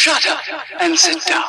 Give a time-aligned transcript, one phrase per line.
[0.00, 0.38] Shut up
[0.80, 1.42] and sit down.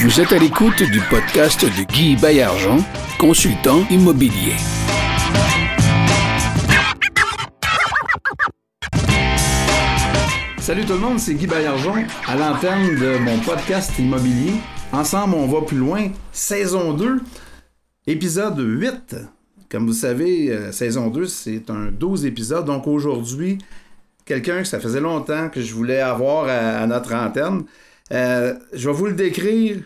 [0.00, 2.78] Vous êtes à l'écoute du podcast de Guy Bayargent,
[3.18, 4.54] consultant immobilier.
[10.58, 14.54] Salut tout le monde, c'est Guy Bayargent à l'antenne de mon podcast immobilier.
[14.92, 16.08] Ensemble, on va plus loin.
[16.32, 17.20] Saison 2,
[18.06, 19.16] épisode 8.
[19.68, 22.64] Comme vous savez, euh, saison 2, c'est un 12 épisodes.
[22.64, 23.58] Donc aujourd'hui,
[24.24, 27.64] quelqu'un que ça faisait longtemps que je voulais avoir à, notre antenne.
[28.12, 29.82] Euh, je vais vous le décrire.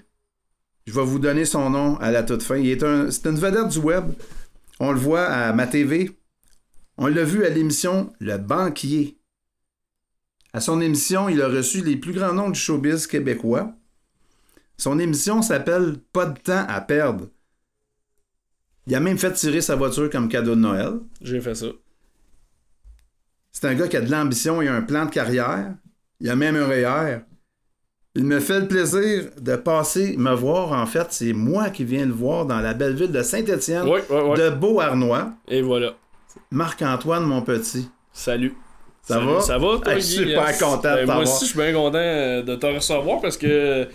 [0.87, 2.57] Je vais vous donner son nom à la toute fin.
[2.57, 4.05] Il est un, c'est une vedette du web.
[4.79, 6.11] On le voit à ma TV.
[6.99, 9.19] On l'a vu à l'émission Le Banquier.
[10.53, 13.75] À son émission, il a reçu les plus grands noms du showbiz québécois.
[14.79, 17.29] Son émission s'appelle Pas de temps à perdre.
[18.87, 20.95] Il a même fait tirer sa voiture comme cadeau de Noël.
[21.21, 21.67] J'ai fait ça.
[23.59, 25.73] C'est un gars qui a de l'ambition et un plan de carrière.
[26.21, 27.21] Il a même un REER.
[28.15, 30.73] Il me fait le plaisir de passer me voir.
[30.73, 34.01] En fait, c'est moi qui viens le voir dans la belle ville de Saint-Étienne, Oui,
[34.11, 34.39] oui, oui.
[34.39, 35.33] de Beauharnois.
[35.49, 35.95] Et voilà.
[36.51, 37.89] Marc-Antoine, mon petit.
[38.13, 38.55] Salut.
[39.01, 39.27] Ça Salut.
[39.27, 39.41] va?
[39.41, 42.43] Ça va, toi, Hey, super content de Ben, Moi aussi, je suis bien content euh,
[42.43, 43.89] de te recevoir parce que,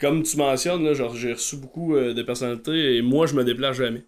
[0.00, 3.44] comme tu mentionnes, là, genre, j'ai reçu beaucoup euh, de personnalités et moi, je me
[3.44, 4.06] déplace jamais.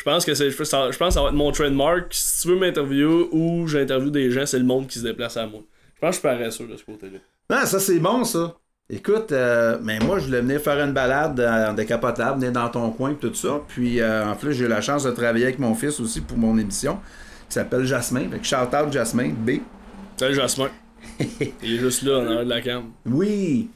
[0.00, 2.06] Je pense que c'est, je pense que ça va être mon trademark.
[2.08, 5.46] Si tu veux m'interviewer ou j'interviewe des gens, c'est le monde qui se déplace à
[5.46, 5.60] moi.
[5.94, 7.18] Je pense que je suis paresseux de ce côté-là.
[7.50, 8.56] Ah, ça, c'est bon, ça.
[8.88, 12.90] Écoute, euh, mais moi, je voulais venir faire une balade en décapotable, venir dans ton
[12.92, 13.60] coin et tout ça.
[13.68, 16.38] Puis, euh, en plus, j'ai eu la chance de travailler avec mon fils aussi pour
[16.38, 16.98] mon émission,
[17.50, 18.30] qui s'appelle Jasmin.
[18.30, 19.58] Fait que shout out Jasmin, B.
[20.16, 20.70] Salut, Jasmin.
[21.62, 22.84] Il est juste là, en arrière de la cam.
[23.04, 23.68] Oui.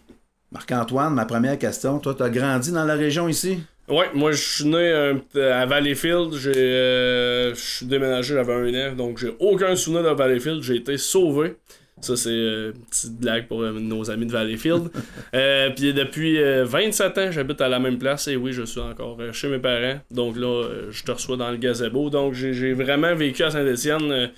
[0.50, 1.98] Marc-Antoine, ma première question.
[1.98, 3.58] Toi, t'as grandi dans la région ici?
[3.88, 8.92] Ouais, moi je suis né euh, à Valleyfield, j'ai euh, je suis déménagé, j'avais un
[8.92, 11.56] an, donc j'ai aucun souvenir de Valleyfield, j'ai été sauvé.
[12.00, 14.88] Ça c'est euh, une petite blague pour nos amis de Valleyfield.
[15.76, 19.18] puis depuis euh, 27 ans, j'habite à la même place et oui, je suis encore
[19.32, 20.00] chez mes parents.
[20.10, 22.08] Donc là, je te reçois dans le gazebo.
[22.08, 24.30] Donc j'ai vraiment vécu à Saint-Étienne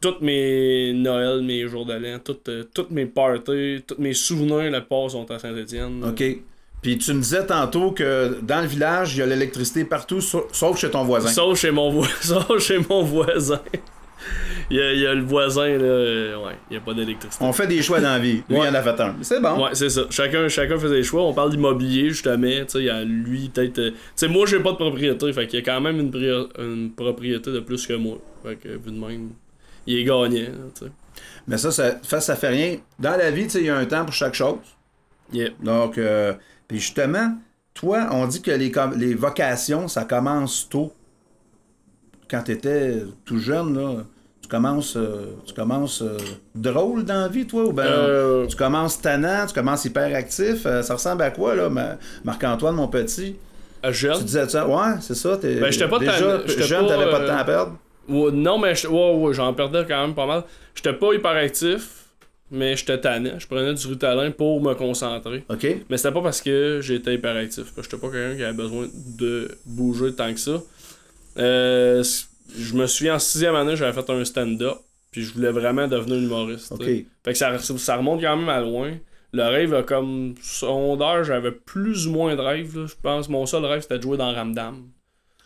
[0.00, 4.80] toutes mes Noëls, mes jours de l'an, toutes, toutes mes parties, tous mes souvenirs, la
[4.80, 6.04] plupart sont à Saint-Étienne.
[6.04, 6.22] OK.
[6.82, 10.38] Puis tu me disais tantôt que dans le village, il y a l'électricité partout, sa-
[10.52, 11.28] sauf chez ton voisin.
[11.28, 13.60] Sauf chez mon, vo- sauf chez mon voisin.
[14.70, 15.82] il, y a, il y a le voisin, là.
[15.84, 17.44] euh, ouais, il n'y a pas d'électricité.
[17.44, 18.42] On fait des choix dans la vie.
[18.48, 18.66] Lui, Ouais.
[18.66, 19.14] il en a fait un.
[19.20, 19.62] C'est bon.
[19.64, 20.02] Ouais, c'est ça.
[20.10, 21.22] Chacun, chacun faisait des choix.
[21.22, 22.46] On parle d'immobilier, justement.
[22.46, 23.78] Tu sais, il y a lui, peut-être.
[23.78, 25.30] euh, Tu sais, moi, j'ai pas de propriété.
[25.34, 28.16] Fait qu'il y a quand même une, propriété de plus que moi.
[28.42, 29.30] Fait que, vu de même,
[29.86, 30.28] il est gagnant.
[30.30, 30.48] là,
[30.78, 30.90] Tu sais.
[31.46, 32.76] Mais ça, ça, ça, ça fait rien.
[32.98, 34.56] Dans la vie, tu sais, il y a un temps pour chaque chose.
[35.32, 35.50] Yeah.
[35.62, 36.32] Donc, euh,
[36.70, 37.34] puis justement,
[37.74, 40.92] toi, on dit que les, les vocations, ça commence tôt.
[42.30, 44.04] Quand tu étais tout jeune, là,
[44.40, 46.16] tu commences, euh, tu commences euh,
[46.54, 50.62] drôle dans la vie, toi, ou ben Euh, tu commences tannant, tu commences hyperactif.
[50.62, 53.34] ça ressemble à quoi, là, ma- Marc-Antoine, mon petit?
[53.82, 54.22] à Tu jeune.
[54.22, 54.68] disais ça?
[54.68, 55.36] Ouais, c'est ça.
[55.38, 57.76] T'es, Ben, j'étais pas déjà jeune, t'avais pas de temps à perdre?
[58.08, 60.44] Ouais, non, mais je- ouais, ouais, j'en perdais quand même pas mal.
[60.76, 61.99] J'étais pas hyperactif,
[62.50, 63.38] mais j'étais tannant.
[63.38, 65.44] Je prenais du Ritalin pour me concentrer.
[65.48, 65.66] OK?
[65.88, 67.72] Mais c'était pas parce que j'étais hyperactif.
[67.74, 68.88] parce que J'étais pas quelqu'un qui avait besoin
[69.18, 70.62] de bouger tant que ça.
[71.38, 72.02] Euh,
[72.58, 74.78] je me souviens en sixième année, j'avais fait un stand-up.
[75.12, 76.70] Puis je voulais vraiment devenir humoriste.
[76.72, 76.80] OK.
[76.82, 77.06] t'sais.
[77.24, 78.92] Fait que ça, ça remonte quand même à loin.
[79.32, 82.76] Le rêve a comme secondaire, j'avais plus ou moins de rêve.
[82.76, 82.86] là.
[82.86, 84.88] Je pense mon seul rêve c'était de jouer dans Ramdam.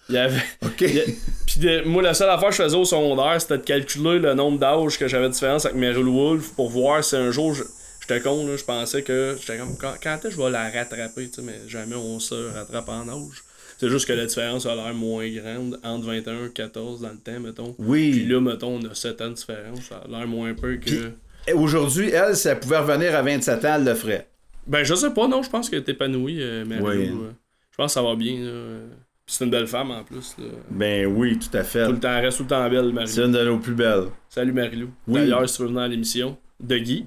[0.08, 0.36] Il y avait.
[0.64, 0.80] OK.
[0.82, 1.04] il y a-
[1.46, 4.34] Puis de- moi, la seule affaire que je faisais au secondaire, c'était de calculer le
[4.34, 7.62] nombre d'âges que j'avais de différence avec Meryl Wolf pour voir si un jour je-
[8.00, 10.68] j'étais con, là, je pensais que j'étais comme quand, quand est-ce que je vais la
[10.70, 13.42] rattraper, tu sais, mais jamais on se rattrape en âge.
[13.78, 17.16] C'est juste que la différence a l'air moins grande entre 21 et 14 dans le
[17.18, 17.74] temps, mettons.
[17.78, 18.10] Oui.
[18.12, 21.10] Puis là, mettons, on a 7 ans de différence, ça a l'air moins peu que.
[21.46, 24.28] Et Aujourd'hui, elle, si elle pouvait revenir à 27 ans, elle le ferait.
[24.66, 26.84] Ben, je sais pas, non, je pense qu'elle est épanouie, euh, Meryl.
[26.84, 27.08] Oui.
[27.08, 27.30] euh,
[27.72, 28.50] Je pense que ça va bien, là.
[29.26, 30.44] C'est une belle femme en plus, là.
[30.70, 31.86] Ben oui, tout à fait.
[31.86, 33.08] Tout le temps, reste tout le temps belle, Marie.
[33.08, 34.08] C'est une de nos plus belles.
[34.28, 34.90] Salut Marilou.
[35.08, 35.20] Oui.
[35.20, 37.06] D'ailleurs, si tu veux venir à l'émission de Guy,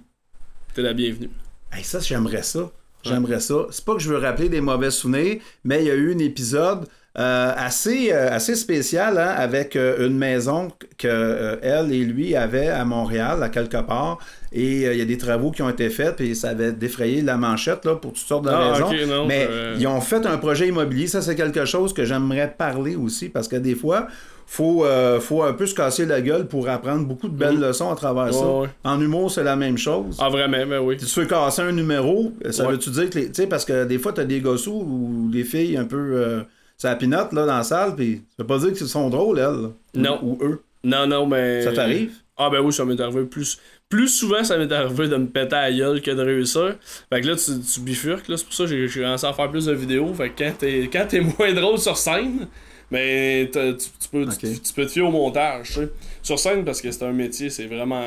[0.73, 1.29] t'es la bienvenue.
[1.72, 2.72] Hey, ça, j'aimerais ça.
[3.03, 3.67] J'aimerais ça.
[3.69, 6.17] C'est pas que je veux rappeler des mauvais souvenirs, mais il y a eu un
[6.17, 6.87] épisode
[7.19, 10.67] euh, assez, euh, assez spécial hein, avec euh, une maison
[10.99, 14.19] que elle et lui avaient à Montréal, à quelque part.
[14.53, 17.35] Et il y a des travaux qui ont été faits, puis ça avait défrayé la
[17.37, 18.91] manchette là, pour toutes sortes de Ah, raisons.
[19.08, 19.47] non, mais
[19.78, 21.08] ils ont fait un projet immobilier.
[21.08, 24.08] Ça, c'est quelque chose que j'aimerais parler aussi, parce que des fois,
[24.46, 27.91] faut, euh, faut un peu se casser la gueule pour apprendre beaucoup de belles leçons
[27.91, 28.46] à travers ça.
[28.47, 28.67] Ouais.
[28.85, 30.16] En humour, c'est la même chose.
[30.22, 30.96] Ah, vraiment, ben oui.
[30.99, 32.72] Si tu veux casser un numéro, ça Ouais.
[32.72, 33.19] veut-tu dire que.
[33.19, 35.97] Tu sais, parce que des fois, t'as des gossous ou des filles un peu.
[35.97, 36.41] Euh,
[36.78, 39.62] ça pinote là, dans la salle, puis ça veut pas dire qu'ils sont drôles, elles.
[39.62, 39.70] là.
[39.96, 40.20] Non.
[40.24, 40.64] Ou eux.
[40.84, 41.64] Non, non, mais.
[41.64, 42.12] Ça t'arrive?
[42.38, 43.58] Ah, ben oui, ça m'est arrivé plus.
[43.90, 46.76] plus souvent ça m'est arrivé de me péter à la gueule que de réussir.
[47.12, 48.38] Fait que là, tu, tu bifurques, là.
[48.38, 50.14] C'est pour ça que j'ai commencé à faire plus de vidéos.
[50.14, 52.47] Fait que quand t'es, quand t'es moins drôle sur scène,
[52.91, 55.90] mais t'as- tu, tu peux, tu, peux te fier au montage, tu sais.
[56.22, 58.03] Sur scène, parce que c'est un métier, c'est vraiment,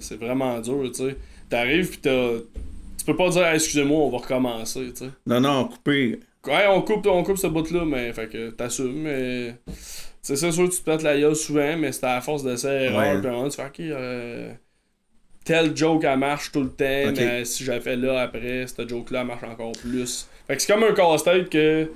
[0.00, 1.16] c'est vraiment dur, tu sais.
[1.50, 2.38] T'arrives pis t'as.
[2.98, 5.10] Tu peux pas dire, Ah, excusez-moi, on va recommencer, tu sais.
[5.26, 6.20] Non, non, coupé.
[6.46, 9.54] Ouais, on coupe, on coupe ce bout-là, mais fait que t'assumes, mais.
[10.22, 12.42] C'est ça, sûr que tu te pètes la gueule souvent, mais c'est à la force
[12.42, 13.50] d'essai erreur, Ouais.
[13.50, 14.52] tu fais, ok, euh,
[15.44, 19.20] telle joke elle marche tout le temps, mais si j'avais fait là après, cette joke-là
[19.20, 20.26] elle marche encore plus.
[20.46, 21.90] Fait que c'est comme un casse-tête que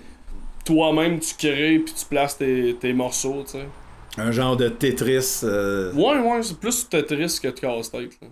[0.66, 3.64] toi-même tu crées puis tu places tes, tes morceaux, tu sais.
[4.18, 5.40] Un genre de Tetris.
[5.44, 8.28] euh, Ouais, ouais, c'est plus Tetris que de casse-tête, là.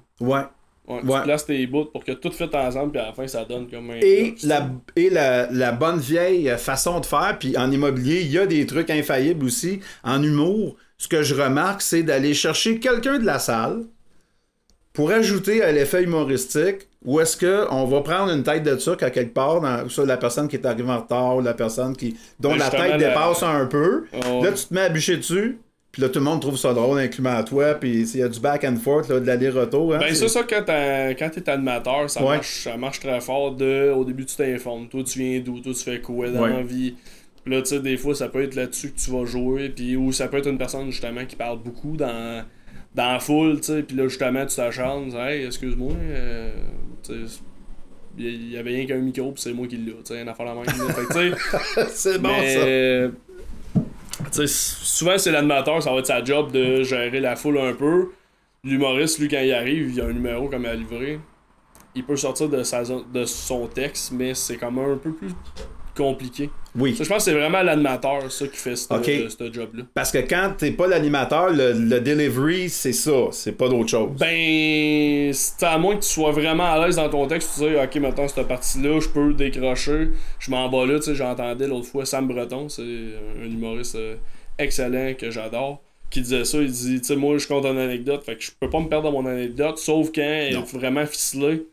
[0.89, 1.01] Ouais.
[1.03, 3.69] Tu places tes bouts pour que tout fit ensemble, puis à la fin ça donne
[3.69, 3.97] comme un.
[4.01, 8.39] Et, la, et la, la bonne vieille façon de faire, puis en immobilier, il y
[8.39, 9.81] a des trucs infaillibles aussi.
[10.05, 13.85] En humour, ce que je remarque, c'est d'aller chercher quelqu'un de la salle
[14.93, 19.11] pour ajouter à l'effet humoristique, ou est-ce qu'on va prendre une tête de turc à
[19.11, 22.17] quelque part, dans, soit la personne qui est arrivée en retard, ou la personne qui,
[22.41, 24.07] dont Ben, la tête la- dépasse un peu.
[24.15, 25.59] Oh, Là, tu te mets à bûcher dessus,
[25.97, 28.39] puis là, tout le monde trouve ça drôle, incluant toi, puis il y a du
[28.39, 29.95] back and forth, là, de l'aller-retour.
[29.95, 32.35] hein, Ben, c'est- ça, quand t'es quand t'es animateur, ça, Ouais.
[32.35, 33.91] marche, ça marche très fort de.
[33.97, 34.89] Au début, tu t'informes.
[34.89, 35.59] Toi, tu viens d'où?
[35.61, 36.51] Toi, tu fais quoi dans Ouais.
[36.51, 36.97] la vie?
[37.43, 39.71] Puis là, tu sais, des fois, ça peut être là-dessus que tu vas jouer.
[39.71, 42.45] Puis, ou ça peut être une personne, justement, qui parle beaucoup dans,
[42.95, 43.83] dans la foule, tu sais.
[43.83, 45.05] Puis là, justement, tu t'acharnes.
[45.05, 45.93] tu dis, Hey, excuse-moi.
[45.95, 46.51] euh,
[47.03, 47.39] tu sais,
[48.19, 49.93] il y avait rien qu'un micro, puis c'est moi qui l'ai.
[49.93, 50.65] Tu sais, une affaire la même.
[50.67, 50.93] là.
[50.93, 53.13] Fait que, tu sais, c'est bon, mais, ça.
[54.33, 58.11] Souvent, c'est l'animateur, ça va être sa job de gérer la foule un peu.
[58.65, 61.21] L'humoriste, lui, quand il arrive, il a un numéro comme à livrer.
[61.95, 65.31] Il peut sortir de, sa zone- de son texte, mais c'est même un peu plus
[65.97, 66.51] compliqué.
[66.79, 66.95] Oui.
[66.95, 69.85] Ça, je pense que c'est vraiment l'animateur, ça, qui fait ce job-là.
[69.95, 74.11] Parce que quand t'es pas l'animateur, le, le delivery, c'est ça, c'est pas d'autre chose.
[74.19, 77.77] Ben, c'est à moins que tu sois vraiment à l'aise dans ton texte, tu dis,
[77.77, 81.87] ok, maintenant cette partie-là, je peux décrocher, je m'en bats là, tu sais, j'entendais l'autre
[81.87, 84.17] fois Sam Breton, c'est un humoriste euh,
[84.59, 88.23] excellent que j'adore, qui disait ça, il dit, tu sais, moi je compte une anecdote,
[88.25, 90.61] fait que je peux pas me perdre dans mon anecdote, sauf quand elle Non.
[90.63, 91.67] est vraiment ficelée.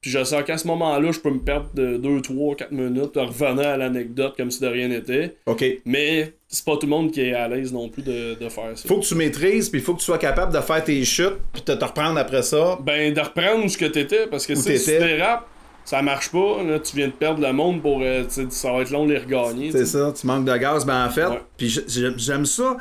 [0.00, 3.16] Puis je sens qu'à ce moment-là, je peux me perdre de 2, 3, 4 minutes,
[3.16, 5.36] en revenant à l'anecdote comme si de rien n'était.
[5.46, 5.64] OK.
[5.84, 8.70] Mais c'est pas tout le monde qui est à l'aise non plus de, de faire
[8.76, 8.86] ça.
[8.88, 11.38] Faut que tu maîtrises, puis il faut que tu sois capable de faire tes chutes,
[11.52, 12.78] puis de te reprendre après ça.
[12.82, 15.48] Ben, de reprendre ce que t'étais, parce que si tu dérapes,
[15.84, 18.00] ça marche pas, là, tu viens de perdre le monde pour.
[18.02, 19.72] euh, ça va être long de les regagner.
[19.72, 20.84] C'est ça, tu manques de gaz.
[20.86, 21.40] Ben en fait, Ouais.
[21.56, 21.76] puis
[22.18, 22.76] j'aime ça.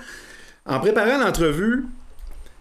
[0.68, 1.86] En préparant l'entrevue,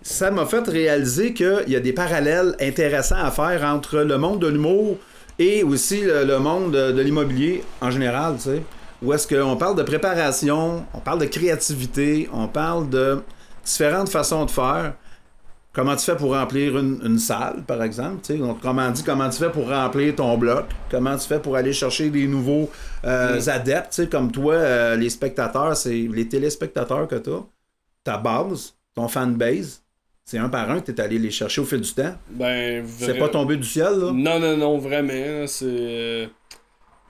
[0.06, 4.40] ça m'a fait réaliser qu'il y a des parallèles intéressants à faire entre le monde
[4.40, 4.98] de l'humour
[5.38, 8.62] et aussi le, le monde de, de l'immobilier en général, tu sais.
[9.02, 13.20] Où est-ce qu'on parle de préparation, on parle de créativité, on parle de
[13.64, 14.94] différentes façons de faire.
[15.72, 18.20] Comment tu fais pour remplir une, une salle, par exemple?
[18.22, 18.38] tu sais?
[18.38, 20.66] Donc, comment dit, comment tu fais pour remplir ton bloc?
[20.90, 22.70] Comment tu fais pour aller chercher des nouveaux
[23.04, 23.90] euh, adeptes?
[23.90, 27.44] tu sais, Comme toi, euh, les spectateurs, c'est les téléspectateurs que tu as,
[28.04, 29.82] ta base, ton fanbase,
[30.28, 32.14] c'est un par un que tu es allé les chercher au fil du temps?
[32.28, 34.10] Ben, C'est pas tombé du ciel, là?
[34.12, 35.46] Non, non, non, vraiment.
[35.46, 35.64] C'est.
[35.68, 36.26] euh,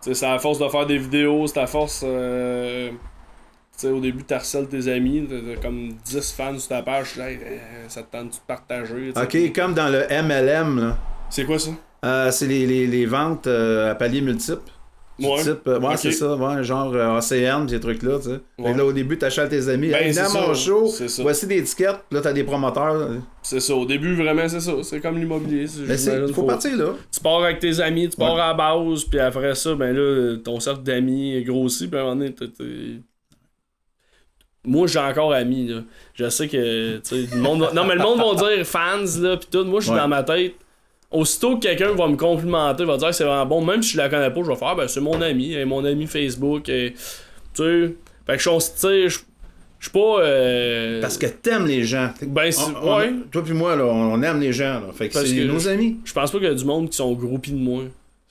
[0.02, 2.02] tu sais, c'est à force de faire des vidéos, c'est à force.
[2.04, 2.96] euh, tu
[3.78, 7.38] sais, au début, t'harcèles tes amis, t'as comme 10 fans sur ta page, tu Hey,
[7.42, 9.12] euh, ça te tente de partager.
[9.14, 9.20] tu.
[9.20, 10.98] OK, comme dans le MLM, là.
[11.30, 11.70] C'est quoi ça?
[12.04, 14.70] Euh, c'est les, les- les ventes euh, à paliers multiples.
[15.18, 15.42] Ouais.
[15.42, 18.40] type, euh, ouais, c'est ça, ouais, genre euh, ACN, ces trucs-là, tu sais.
[18.58, 18.74] Ouais.
[18.74, 19.88] là, au début, t'achètes tes amis.
[19.88, 23.08] Ben, hey, à mon show, voici des étiquettes, puis là, t'as des promoteurs.
[23.42, 23.74] C'est ça.
[23.74, 24.72] Au début, vraiment, c'est ça.
[24.82, 25.66] C'est comme l'immobilier.
[25.86, 26.90] Mais c'est, j'imagine, faut partir là.
[27.10, 28.40] tu pars avec tes amis, tu pars Ouais.
[28.40, 32.04] à la base, puis après ça, ben là, ton cercle d'amis grossit, puis à un
[32.06, 33.00] moment donné, t'es-
[34.68, 35.80] Moi, j'ai encore amis, là.
[36.14, 39.04] Je sais que, tu sais, le monde va- Non, mais le monde va dire fans,
[39.20, 39.64] là, pis tout.
[39.64, 40.00] Moi, je suis Ouais.
[40.00, 40.54] dans ma tête.
[41.16, 43.96] Aussitôt que quelqu'un va me complimenter, va dire que c'est vraiment bon, même si je
[43.98, 46.92] la connais pas, je vais faire, ben, c'est mon ami, mon ami Facebook, et,
[47.54, 47.94] tu sais.
[48.26, 49.18] Fait que je suis, tu sais, je
[49.80, 50.20] suis pas.
[50.20, 52.10] euh, Parce que t'aimes les gens.
[52.22, 52.50] Ben,
[52.82, 53.12] On- on- ouais.
[53.30, 54.80] Toi puis moi, là, on aime les gens.
[54.80, 54.88] Là.
[54.94, 55.98] Fait que c'est nos amis.
[56.04, 57.84] Je pense pas qu'il y a du monde qui sont groupies de moi.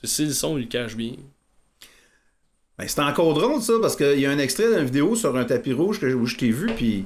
[0.04, 1.12] S'ils le sont, ils le cachent bien.
[2.78, 5.44] Ben, c'est encore drôle, ça, parce qu'il y a un extrait d'une vidéo sur un
[5.44, 7.04] tapis rouge que, où je t'ai vu, puis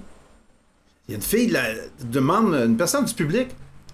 [1.08, 1.62] il y a une fille, là,
[2.10, 3.48] demande, une personne du public,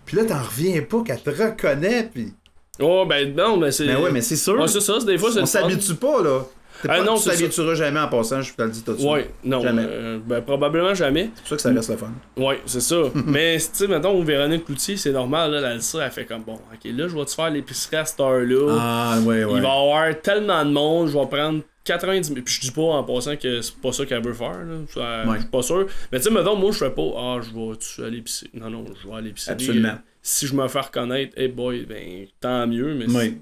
[0.06, 2.32] puis là, t'en reviens pas qu'elle te reconnaît, puis...
[2.80, 3.86] Oh, ben non, mais c'est.
[3.86, 4.58] Ben ouais, mais c'est sûr.
[4.58, 6.42] Ouais, c'est ça, des fois, c'est on s'habitue pas, là.
[6.88, 9.10] Ah non, tu t'habitueras jamais en passant, je te le dis tout de suite.
[9.10, 9.60] Ouais, non.
[9.62, 9.82] Jamais.
[9.86, 11.30] euh, ben, probablement jamais.
[11.34, 12.12] C'est pour ça que ça reste le fun.
[12.36, 12.96] Ouais, c'est ça.
[13.26, 16.54] mais, tu sais, mettons, Véronique Cloutier, c'est normal, là, elle, ça, elle fait comme, bon,
[16.54, 18.76] ok, là, je vais te faire l'épicerie à cette heure-là.
[18.78, 19.52] Ah, ouais, ouais.
[19.56, 22.40] Il va y avoir tellement de monde, je vais prendre 90 000.
[22.44, 25.24] Puis je dis pas en passant que c'est pas ça qu'elle veut faire, là.
[25.26, 25.34] Ouais.
[25.36, 25.86] Je suis pas sûr.
[26.12, 28.50] Mais tu sais, mettons, moi, je fais pas, ah, je vais-tu à l'épicerie?
[28.54, 29.52] Non, non, je vais à l'épicerie.
[29.54, 29.88] Absolument.
[29.88, 33.38] euh, si je me fais reconnaître, hey boy, ben tant mieux, mais Oui.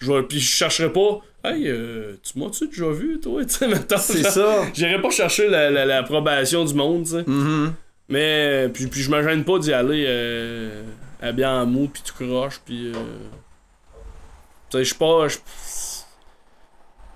[0.00, 1.20] je vais, puis je chercherai pas,
[1.54, 3.66] hey, euh, tu m'as-tu déjà vu, toi, tu
[3.98, 4.62] C'est ça.
[4.74, 7.24] J'irai pas chercher la- la- l'approbation du monde, tu sais.
[7.26, 7.72] Mhm.
[8.08, 10.82] Mais, puis, puis je me gêne pas d'y aller euh,
[11.20, 12.88] habillé en mou, puis tout croche, puis.
[12.88, 12.92] Euh...
[14.70, 15.28] Tu sais, je suis pas.
[15.28, 15.34] Je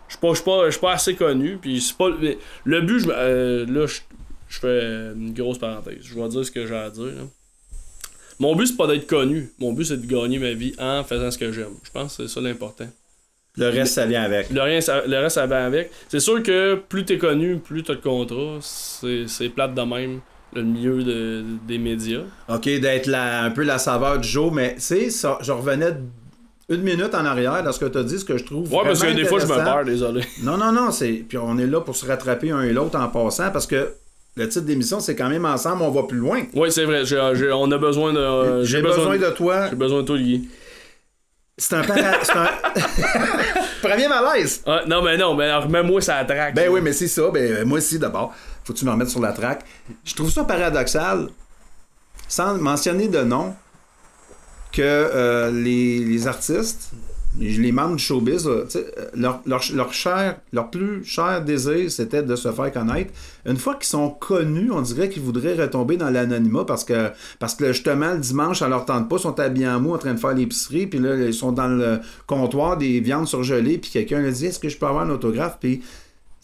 [0.09, 2.11] suis pas, pas, pas assez connu, puis c'est pas.
[2.21, 4.01] mais Le but, je, euh, là, je,
[4.49, 4.83] je fais
[5.17, 5.99] une grosse parenthèse.
[6.03, 7.05] Je vais dire ce que j'ai à dire.
[7.05, 7.23] là.
[8.39, 9.51] Mon but, c'est pas d'être connu.
[9.59, 11.75] Mon but, c'est de gagner ma vie en faisant ce que j'aime.
[11.83, 12.89] Je pense que c'est ça l'important.
[13.59, 14.51] Le reste, ça vient avec.
[14.51, 15.91] Le, rien, ça- le reste, ça va avec.
[16.09, 18.59] C'est sûr que plus t'es connu, plus t'as de contrats.
[18.63, 20.21] C'est plate de même,
[20.55, 22.23] le milieu de- des médias.
[22.49, 25.93] OK, d'être un peu la saveur du jour, mais tu sais, ça- je revenais
[26.71, 28.73] une minute en arrière dans ce que tu as dit, ce que je trouve.
[28.73, 30.23] Ouais, parce que des fois, je me perds, désolé.
[30.43, 31.23] Non, non, non, c'est.
[31.29, 33.93] Puis on est là pour se rattraper un et l'autre en passant parce que
[34.35, 36.41] le titre d'émission, c'est quand même ensemble, on va plus loin.
[36.55, 37.03] Oui, c'est vrai.
[37.53, 38.65] on a besoin de.
[38.65, 39.69] J'ai besoin de toi.
[39.69, 40.49] J'ai besoin de toi, Guy.
[41.59, 42.49] C'est un, para- un...
[43.83, 44.63] Premier malaise.
[44.67, 46.55] Ah, non, mais non, mais alors, remets-moi ça traque.
[46.55, 47.31] Ben oui, mais c'est ça.
[47.31, 48.33] Ben, moi aussi, d'abord.
[48.65, 49.65] Faut que tu me remettes sur la traque.
[50.05, 51.29] Je trouve ça paradoxal,
[52.29, 53.55] sans mentionner de nom,
[54.73, 56.91] que euh, les, les artistes,
[57.39, 58.67] les membres du showbiz, euh,
[59.15, 63.13] leur, leur, leur, cher, leur plus cher désir, c'était de se faire connaître.
[63.47, 67.55] Une fois qu'ils sont connus, on dirait qu'ils voudraient retomber dans l'anonymat parce que, parce
[67.55, 70.15] que justement, le dimanche, ça leur tente pas, ils sont habillés en mou en train
[70.15, 74.21] de faire l'épicerie, puis là, ils sont dans le comptoir des viandes surgelées, puis quelqu'un
[74.21, 75.57] leur dit Est-ce que je peux avoir un autographe?
[75.59, 75.83] Puis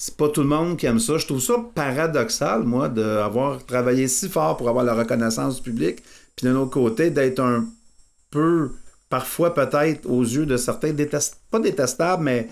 [0.01, 1.19] c'est pas tout le monde qui aime ça.
[1.19, 6.03] Je trouve ça paradoxal, moi, d'avoir travaillé si fort pour avoir la reconnaissance du public,
[6.37, 7.67] puis d'un autre côté, d'être un
[8.31, 8.71] peu,
[9.09, 11.41] parfois peut-être, aux yeux de certains, détest...
[11.51, 12.49] pas détestable, mais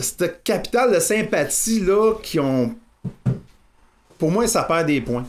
[0.00, 2.74] cette capital de sympathie, là, qui ont.
[4.18, 5.26] Pour moi, ça perd des points.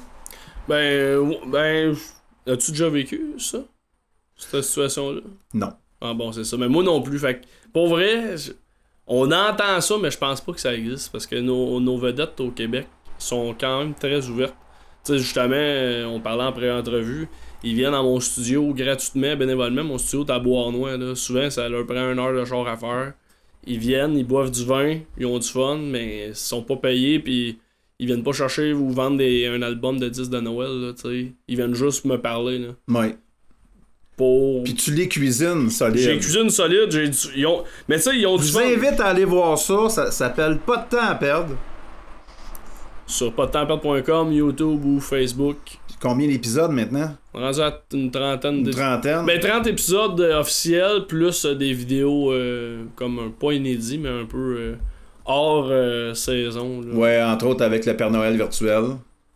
[0.68, 1.96] Ben, euh, ben.
[2.48, 3.60] As-tu déjà vécu ça?
[4.38, 5.22] Cette situation-là?
[5.54, 5.74] Non.
[6.00, 6.56] Ah bon, c'est ça.
[6.58, 7.20] Mais moi non plus.
[7.20, 8.54] Fait que, pour vrai, je-
[9.06, 12.40] on entend ça, mais je pense pas que ça existe parce que nos, nos vedettes
[12.40, 14.56] au Québec sont quand même très ouvertes.
[15.04, 17.28] Tu sais, justement, on parlait en pré-entrevue,
[17.64, 19.84] ils viennent dans mon studio gratuitement, bénévolement.
[19.84, 20.98] Mon studio est à Bois-Noir.
[20.98, 21.16] Là.
[21.16, 23.14] Souvent, ça leur prend une heure de char à faire.
[23.66, 27.20] Ils viennent, ils boivent du vin, ils ont du fun, mais ils sont pas payés,
[27.20, 27.60] puis
[28.00, 30.70] ils viennent pas chercher ou vendre des, un album de 10 de Noël.
[30.82, 31.32] Là, tu sais.
[31.48, 32.60] ils viennent juste me parler.
[32.60, 33.18] Là, Ouais.
[34.16, 34.64] pour...
[34.64, 35.98] Puis tu les cuisines solide.
[36.00, 37.18] J'ai cuisine solide, j'ai du...
[37.36, 37.64] ils ont...
[37.90, 38.66] mais tu sais, ils ont Je du vous fun.
[38.66, 39.90] invite à aller voir ça.
[39.90, 41.56] Ça s'appelle Pas de temps à perdre.
[43.06, 45.58] Sur podtemperdre.com, YouTube ou Facebook.
[46.00, 47.16] Combien d'épisodes maintenant?
[47.34, 48.72] Rendu à une trentaine Une de...
[48.72, 49.26] trentaine.
[49.26, 54.10] Ben 30 épisodes euh, officiels, plus euh, des vidéos euh, comme un pas inédit, mais
[54.10, 54.76] un peu euh,
[55.26, 56.82] hors euh, saison.
[56.82, 56.94] là.
[56.94, 58.84] Ouais, entre autres avec le Père Noël virtuel.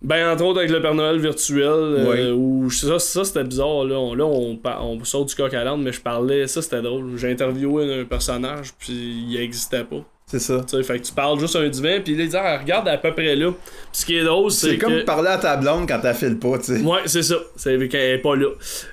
[0.03, 2.31] Ben entre autres avec le Père Noël virtuel, Oui.
[2.31, 5.83] où ça, ça c'était bizarre, là, on, là on, on sort du coq à l'âne,
[5.83, 8.93] mais je parlais, ça c'était drôle, j'ai interviewé un personnage, puis
[9.29, 10.03] il existait pas.
[10.31, 10.63] C'est ça.
[10.65, 12.87] Tu sais, fait que tu parles juste un divan, puis là, il dit, Ah, regarde
[12.87, 13.51] à peu près là.
[13.91, 15.03] Ce qui est drôle, c'est C'est comme que...
[15.03, 16.79] parler à ta blonde quand t'as file pas, tu sais.
[16.81, 17.35] Ouais, c'est ça.
[17.57, 18.47] C'est qu'elle est pas là.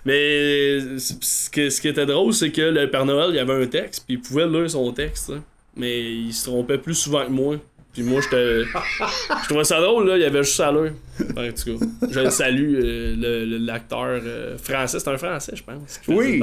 [0.04, 3.62] Mais ce qui, ce qui était drôle, c'est que le Père Noël, il y avait
[3.62, 5.30] un texte, puis il pouvait lire son texte.
[5.30, 5.42] hein.
[5.76, 7.56] Mais il se trompait plus souvent que moi.
[7.92, 8.64] Puis moi, j'étais.
[8.64, 10.16] Je trouvais ça drôle, là.
[10.16, 10.92] Il y avait juste à l'heure.
[11.20, 15.00] En tout cas, je le salue, euh, le- le- l'acteur euh, français.
[15.00, 16.00] C'est un français, je pense.
[16.06, 16.40] Oui.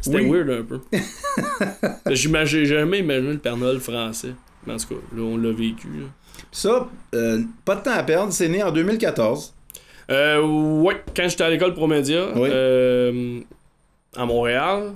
[0.00, 0.30] C'était Oui.
[0.30, 0.80] weird un peu.
[2.14, 4.30] J'imagine- J'ai jamais imaginé le Père Noël français.
[4.66, 5.88] Mais en tout cas, là, on l'a vécu.
[5.88, 6.06] là.
[6.50, 9.52] Ça, euh, pas de temps à perdre, c'est né en 2014.
[10.10, 10.40] Euh,
[10.80, 12.48] ouais, quand j'étais à l'école Promédia, Oui.
[12.50, 13.40] euh,
[14.16, 14.92] à Montréal,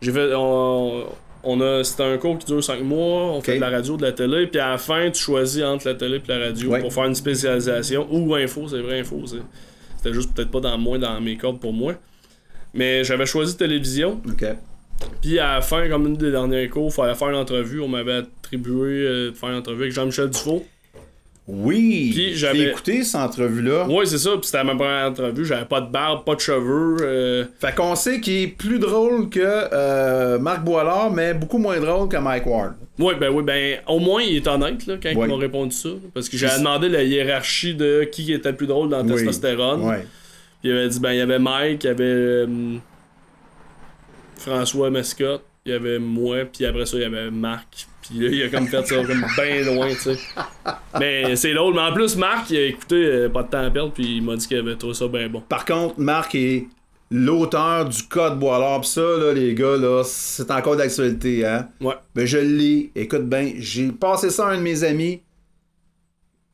[0.00, 0.32] j'ai fait.
[0.34, 1.04] On,
[1.44, 4.02] on a, c'était un cours qui dure 5 mois, on fait de la radio, de
[4.02, 6.80] la télé, puis à la fin, tu choisis entre la télé et la radio Ouais.
[6.80, 9.20] pour faire une spécialisation ou info, c'est vrai, info.
[9.96, 11.94] C'était juste peut-être pas dans moins dans mes cordes pour moi.
[12.74, 14.20] Mais j'avais choisi télévision,
[15.20, 17.80] puis à la fin, comme une des derniers cours, il fallait faire une entrevue.
[17.80, 20.64] On m'avait attribué euh, de faire une entrevue avec Jean-Michel Dufault.
[21.48, 22.10] Oui.
[22.14, 23.88] Puis J'ai j'avais- écouté cette entrevue-là.
[23.88, 25.44] Ouais, c'est ça, puis c'était ma première entrevue.
[25.44, 26.96] J'avais pas de barbe, pas de cheveux.
[27.00, 31.80] euh, Fait qu'on sait qu'il est plus drôle que euh, Marc Boilard, mais beaucoup moins
[31.80, 32.74] drôle que Mike Ward.
[32.98, 35.26] Oui, ben oui, ben au moins il est honnête là, quand Ouais.
[35.26, 35.88] il m'a répondu ça.
[36.14, 39.12] Parce que j'ai Puis- demandé la hiérarchie de qui était le plus drôle dans Oui.
[39.14, 39.80] Testostérone.
[40.60, 42.46] Puis il avait dit ben il y avait Mike, il y avait euh,
[44.36, 47.86] François Mascotte, il y avait moi, puis après ça il y avait Marc.
[48.12, 50.18] Puis là, il a comme fait ça comme bien loin, tu sais.
[51.00, 51.74] Mais c'est drôle.
[51.74, 54.22] Mais en plus, Marc, il a écouté euh, pas de temps à perdre, puis il
[54.22, 55.40] m'a dit qu'il avait trouvé ça bien bon.
[55.48, 56.66] Par contre, Marc est
[57.10, 58.82] l'auteur du Code Boilard.
[58.82, 61.68] Pis ça, là, les gars, là, c'est encore d'actualité, hein?
[61.80, 61.94] Ouais.
[62.14, 62.90] Ben, je le lis.
[62.94, 65.22] Écoute bien, j'ai passé ça à un de mes amis.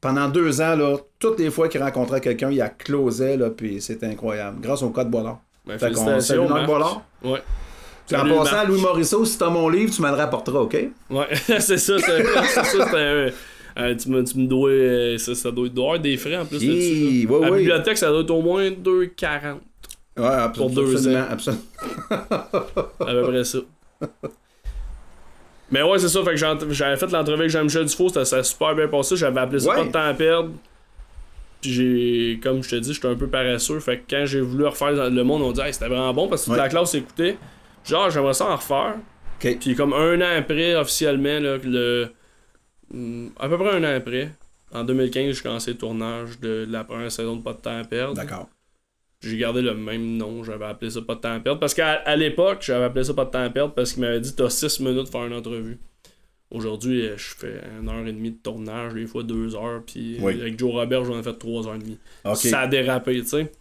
[0.01, 3.81] Pendant deux ans, là, toutes les fois qu'il rencontrait quelqu'un, il a closé, là, puis
[3.81, 4.59] c'était incroyable.
[4.61, 5.41] Grâce au Code Boilard.
[5.67, 6.67] Ben, Fait qu'on salue Marc.
[6.67, 7.03] Bollard.
[7.25, 7.43] Ouais.
[8.17, 8.69] En passant, Marc.
[8.69, 10.77] Louis Morisseau, si t'as mon livre, tu me le rapporteras, OK?
[11.11, 11.27] Ouais,
[11.61, 13.31] c'est ça, c'est ça, c'est un.
[13.79, 14.71] euh, tu, me, tu me dois.
[14.71, 17.27] euh, ça, ça doit être doit avoir des frais en plus là-dessus.
[17.27, 17.33] là.
[17.35, 17.59] ouais, La ouais.
[17.59, 19.57] bibliothèque, ça doit être au moins 2,40.
[20.17, 20.51] Ouais, absolument.
[20.53, 21.27] Pour deux absolument, ans.
[21.31, 21.63] absolument.
[22.11, 23.59] À peu près ça.
[25.71, 26.25] Mais ouais, c'est ça.
[26.25, 26.37] Fait que
[26.73, 29.17] j'avais fait l'entrevue avec Jean-Michel Dufault, ça a super bien passé.
[29.17, 29.77] J'avais appelé ça Ouais.
[29.77, 30.51] pas de temps à perdre.
[31.61, 33.79] Puis j'ai, comme je te dis, j'étais un peu paresseux.
[33.81, 36.43] Fait que quand j'ai voulu refaire le monde, on dit, hey, c'était vraiment bon parce
[36.45, 37.37] que toute la classe écoutait.
[37.85, 38.97] Genre, j'aimerais ça en refaire.
[39.39, 42.09] Puis comme un an après, officiellement, là, le,
[42.93, 44.31] hum, à peu près un an après,
[44.73, 47.85] en 2015, j'ai commencé le tournage de la première saison de Pas de temps à
[47.85, 48.15] perdre.
[48.15, 48.49] D'accord.
[49.21, 51.59] J'ai gardé le même nom, j'avais appelé ça Pas de temps à perdre.
[51.61, 54.21] Parce qu'à à l'époque, j'avais appelé ça Pas de temps à perdre parce qu'il m'avait
[54.21, 55.79] dit T'as 6 minutes pour faire une entrevue.
[56.51, 60.17] Aujourd'hui, euh, je fais une heure et demie de tournage, des fois deux heures, puis
[60.21, 60.41] Oui.
[60.41, 61.99] avec Joe Robert, j'en ai fait trois heures et demie.
[62.35, 63.53] Ça a dérapé, tu sais.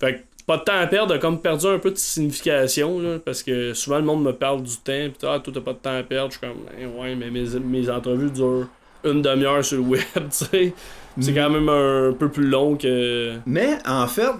[0.00, 3.42] Fait que pas de temps à perdre comme perdu un peu de signification, là, parce
[3.42, 5.96] que souvent le monde me parle du temps, pis ah, toi t'as pas de temps
[5.98, 8.68] à perdre, je suis comme, Eh ouais, mais mes, mes entrevues durent
[9.04, 10.72] une demi-heure sur le web, tu sais.
[11.20, 11.34] C'est Mm.
[11.36, 13.34] quand même un peu plus long que.
[13.46, 14.32] Mais en fait,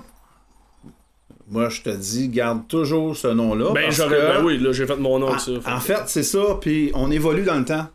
[1.49, 3.73] moi je te dis, garde toujours ce nom-là.
[3.73, 4.17] Ben, parce j'aurais.
[4.17, 5.53] que- Ben oui, là, j'ai fait mon nom En, ça.
[5.67, 7.87] en fait, c'est ça, puis on évolue dans le temps.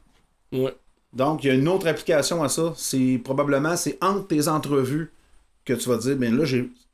[0.51, 0.74] Ouais.
[1.12, 2.74] Donc, il y a une autre application à ça.
[2.75, 5.12] C'est probablement, c'est entre tes entrevues
[5.66, 6.46] que tu vas dire, ben là,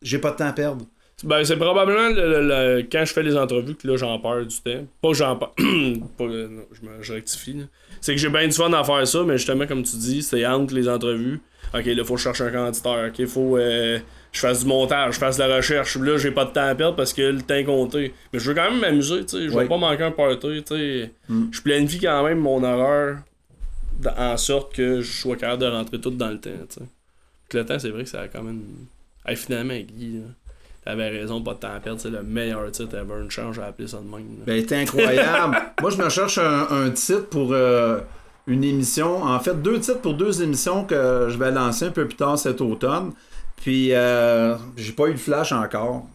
[0.02, 0.86] j'ai pas de temps à perdre.
[1.24, 4.46] Ben, c'est probablement le- le- le- quand je fais les entrevues que là, j'en perds
[4.46, 4.86] du temps.
[5.02, 5.54] Pas que j'en perds.
[6.18, 7.66] pas, euh, non, je, me- je rectifie.
[8.02, 10.46] C'est que j'ai bien du fun à faire ça, mais justement, comme tu dis, c'est
[10.46, 11.40] entre les entrevues.
[11.74, 13.08] Ok, là, faut que je cherche un candidateur.
[13.10, 13.98] Ok, faut euh,
[14.34, 15.96] je fasse du montage, je fasse de la recherche.
[15.98, 18.14] Là, j'ai pas de temps à perdre parce que le temps est compté.
[18.34, 19.46] Mais je veux quand même m'amuser, tu sais.
[19.50, 21.12] Je veux pas manquer un party, tu sais.
[21.30, 21.46] Mm.
[21.52, 23.20] Je planifie quand même mon horaire
[24.18, 26.82] en sorte que je sois capable de rentrer tout dans le temps, tu sais.
[27.50, 28.62] Puis le temps, c'est vrai que ça a quand même.
[29.26, 30.24] Hey, finalement, Guy, là,
[30.86, 33.22] t'avais raison, pas de temps à perdre, c'est le meilleur titre ever.
[33.24, 34.38] Une chance, j'ai appelé ça de même.
[34.40, 34.44] là.
[34.46, 35.58] Ben, c'est incroyable.
[35.82, 38.00] Moi, je me cherche un, un titre pour euh,
[38.48, 39.24] une émission.
[39.24, 42.38] En fait, deux titres pour deux émissions que je vais lancer un peu plus tard
[42.38, 43.12] cet automne.
[43.58, 46.06] Puis, euh, j'ai pas eu le flash encore.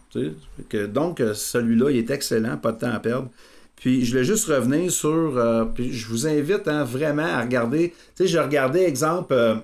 [0.69, 3.29] que, donc, euh, celui-là, il est excellent, pas de temps à perdre.
[3.75, 5.37] Puis, je voulais juste revenir sur.
[5.37, 7.89] euh, puis, je vous invite hein, vraiment à regarder.
[8.15, 9.55] Tu sais, j'ai regardé, exemple, euh,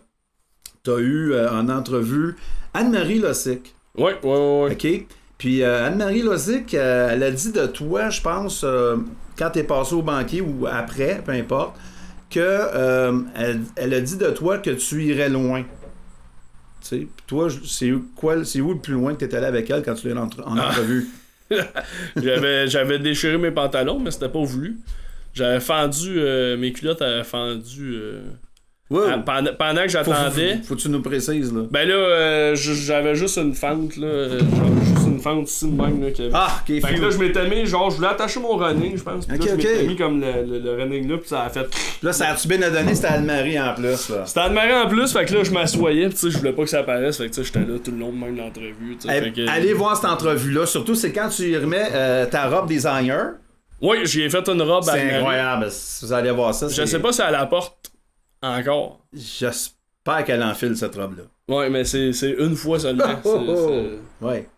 [0.84, 2.36] tu as eu euh, en entrevue
[2.74, 3.76] Anne-Marie Lossic.
[3.98, 4.64] Ouais, ouais.
[4.64, 4.72] ouais.
[4.74, 5.06] OK.
[5.38, 8.98] Puis euh, Anne-Marie Lozic, euh, elle a dit de toi, je pense, euh,
[9.38, 11.76] quand t'es passé au banquier ou après, peu importe,
[12.30, 15.64] que euh, elle, elle a dit de toi que tu irais loin.
[16.82, 19.70] Tu sais, toi, c'est où- quoi, c'est où le plus loin que t'es allé avec
[19.70, 21.08] elle quand tu l'as en, en entrevue?
[22.18, 24.78] J'avais, j'avais déchiré mes pantalons, mais c'était pas voulu.
[25.34, 27.96] J'avais fendu, euh, mes culottes avaient fendu
[28.90, 29.02] Wow.
[29.04, 30.56] à- pendant, pendant que faut, j'attendais.
[30.60, 31.64] faut- faut que tu nous précises, là.
[31.70, 34.08] Ben là, euh, j'avais juste une fente, là.
[34.08, 34.48] euh, genre,
[34.82, 36.12] juste une fente ici de même, là.
[36.12, 38.56] qui avait- Ah, ok, Fait que là, je m'étais mis, genre, je voulais attacher mon
[38.56, 39.26] running, je pense.
[39.26, 39.88] Puis Ok, là, je m'étais ok.
[39.88, 41.68] mis comme le, le, le running là, puis ça a fait.
[42.02, 44.24] Là, ça a-tu bien à donner, c'était Anne-Marie en plus, là?
[44.26, 46.64] C'était admiré en plus, fait que là, je m'assoyais, pis tu sais, je voulais pas
[46.64, 48.98] que ça apparaisse, fait que tu sais, j'étais là tout le long de même l'entrevue,
[49.02, 49.22] tu sais.
[49.26, 52.70] Eh, que- Allez voir cette entrevue-là, surtout c'est quand tu y remets euh, ta robe
[52.70, 53.32] designer.
[53.82, 55.16] Ouais, j'y ai fait une robe à C'est Anne-Marie.
[55.18, 56.68] incroyable, si vous allez voir ça.
[56.70, 57.87] Je sais pas si elle la porte
[58.42, 59.00] encore.
[59.14, 61.24] J'espère qu'elle enfile cette robe-là.
[61.48, 63.04] Ouais, mais c'est une fois seulement.
[63.24, 63.70] Oh, oh.
[64.22, 64.50] c'est- Ouais.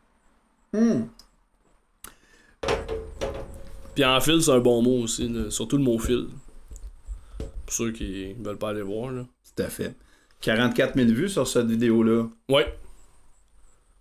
[0.74, 1.04] Hmm.
[3.96, 5.50] Puis en fil, c'est un bon mot aussi, là.
[5.50, 6.28] surtout le mot fil.
[7.66, 9.24] Pour ceux qui veulent pas aller voir, là.
[9.56, 9.94] Tout à fait.
[10.42, 12.74] 44 000 vues sur cette vidéo-là, Ouais.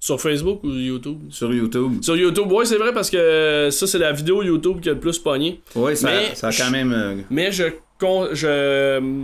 [0.00, 1.18] Sur Facebook ou YouTube?
[1.30, 2.00] sur YouTube.
[2.02, 5.00] Sur YouTube, ouais, c'est vrai parce que ça, c'est la vidéo YouTube qui a le
[5.00, 5.60] plus pogné.
[5.74, 6.92] Oui, ça, Mais ça a quand même.
[6.92, 7.64] euh, Mais je
[7.98, 9.20] con- je,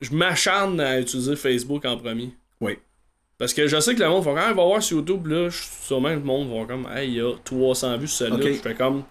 [0.00, 2.30] je m'acharne à utiliser Facebook en premier.
[2.60, 2.78] Oui.
[3.38, 5.48] Parce que je sais que le monde va quand même va voir sur YouTube, là,
[5.48, 8.36] je- sûrement le monde va comme, hey, il y a 300 vues sur celle-là.
[8.54, 9.02] Je fais comme.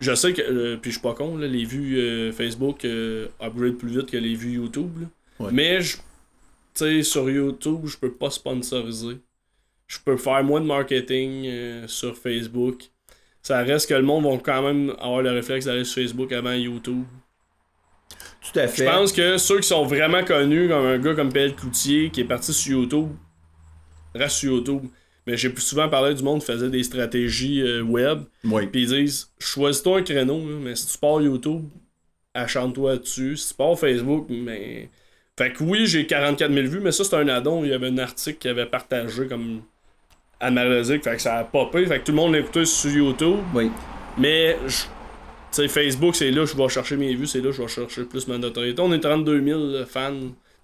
[0.00, 3.28] Je sais que, euh, puis je suis pas con, là, les vues euh, Facebook euh,
[3.40, 5.04] upgrade plus vite que les vues YouTube.
[5.38, 5.48] Ouais.
[5.52, 6.02] Mais, je- tu
[6.74, 9.18] sais, sur YouTube, je peux pas sponsoriser.
[9.86, 12.82] Je peux faire moins de marketing euh, sur Facebook.
[13.42, 16.52] Ça reste que le monde va quand même avoir le réflexe d'aller sur Facebook avant
[16.52, 17.04] YouTube.
[18.52, 18.84] Tout à Je fait.
[18.84, 22.24] pense que ceux qui sont vraiment connus, comme un gars comme PL Cloutier, qui est
[22.24, 23.08] parti sur YouTube,
[24.14, 24.82] reste sur YouTube.
[25.26, 28.22] Mais j'ai plus souvent parlé du monde qui faisait des stratégies euh, web.
[28.44, 28.66] Oui.
[28.66, 31.62] Puis ils disent choisis-toi un créneau, mais si tu pars YouTube,
[32.34, 33.36] achante-toi dessus.
[33.36, 34.88] Si tu pars Facebook, mais.
[35.38, 37.62] Fait que oui, j'ai 44 000 vues, mais ça c'est un addon.
[37.64, 39.62] Il y avait un article qui avait partagé comme
[40.40, 41.86] analogique, fait que ça a popé.
[41.86, 43.38] Fait que tout le monde l'écoutait sur YouTube.
[43.54, 43.70] Oui.
[44.18, 44.84] Mais, je-
[45.52, 47.68] sais, Facebook, c'est là que je vais chercher mes vues, c'est là que je vais
[47.68, 48.80] chercher plus ma notoriété.
[48.80, 50.12] On est 32 000 fans.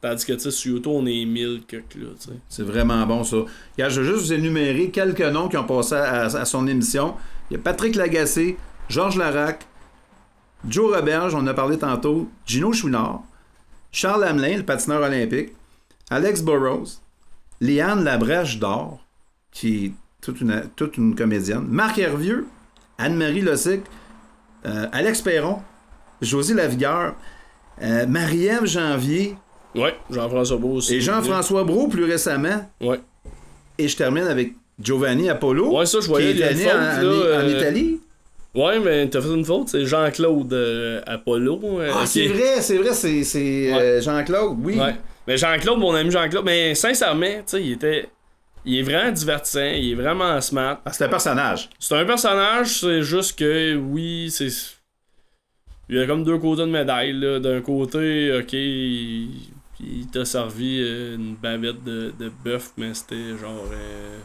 [0.00, 2.08] Tandis que, sur YouTube, on est 1000 que là.
[2.48, 3.38] C'est vraiment bon, ça.
[3.76, 7.14] Je vais juste vous énumérer quelques noms qui ont passé à, son émission.
[7.50, 8.56] Il y a Patrick Lagacé,
[8.88, 9.66] Georges Larac,
[10.68, 13.22] Joe Roberge, on en a parlé tantôt, Gino Chouinard,
[13.90, 15.52] Charles Hamelin, le patineur olympique,
[16.10, 17.00] Alex Burrows,
[17.60, 19.04] Liane Labrèche d'Or,
[19.50, 22.46] qui est toute une, comédienne, Marc Hervieux,
[22.98, 23.80] Anne-Marie Lossic,
[24.92, 25.56] Alex Perron,
[26.20, 27.14] Josie Lavigueur,
[27.82, 29.36] euh, Marie-Ève Janvier
[29.74, 30.96] Ouais, Jean-François Beau aussi.
[30.96, 32.68] et Jean-François Brault plus récemment.
[32.80, 33.00] Ouais.
[33.78, 36.76] Et je termine avec Giovanni Apollo, Ouais, ça, je voyais, qui est une faute, en,
[36.76, 38.00] là, en- en euh, Italie.
[38.54, 41.60] Ouais, mais t'as fait une faute, c'est Jean-Claude euh, Apollo.
[41.64, 44.78] euh, Ah, c'est est- vrai, c'est vrai, c'est, c'est euh, Jean-Claude, oui.
[44.78, 44.96] Ouais.
[45.28, 48.08] Mais Jean-Claude, mon ami Jean-Claude, mais sincèrement, tu sais, il était.
[48.68, 50.80] Il est vraiment divertissant, il est vraiment smart.
[50.84, 51.70] Ah, c'est un personnage.
[51.78, 54.48] C'est un personnage, c'est juste que, oui, c'est.
[55.88, 57.18] Il y a comme deux côtés de médaille.
[57.40, 59.30] D'un côté, ok, il,
[59.80, 63.64] il t'a servi euh, une bavette de, de bœuf, mais c'était genre.
[63.72, 64.18] euh,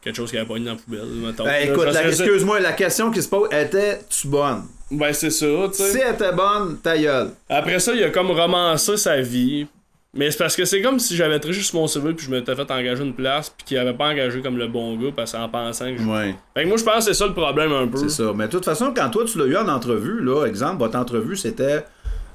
[0.00, 1.44] quelque chose qui avait pogné dans la poubelle, mettons.
[1.44, 4.62] Ben, écoute, excuse-moi, la question qui se pose, était-tu bonne?
[4.90, 6.00] Ben, c'est ça, tu Si sais.
[6.06, 7.30] elle était bonne, ta gueule.
[7.48, 9.66] Après ça, il a comme romancé sa vie.
[10.14, 12.54] Mais c'est parce que c'est comme si j'avais triché sur mon CV puis je m'étais
[12.54, 15.48] fait engager une place puis qu'il avait pas engagé comme le bon gars parce qu'en
[15.48, 16.06] pensant que je...
[16.06, 17.96] Ouais, Fait que moi je pense que c'est ça le problème un peu.
[17.96, 18.30] c'est ça.
[18.36, 21.34] Mais de toute façon, quand toi, tu l'as eu en entrevue, là, exemple, votre entrevue,
[21.36, 21.84] c'était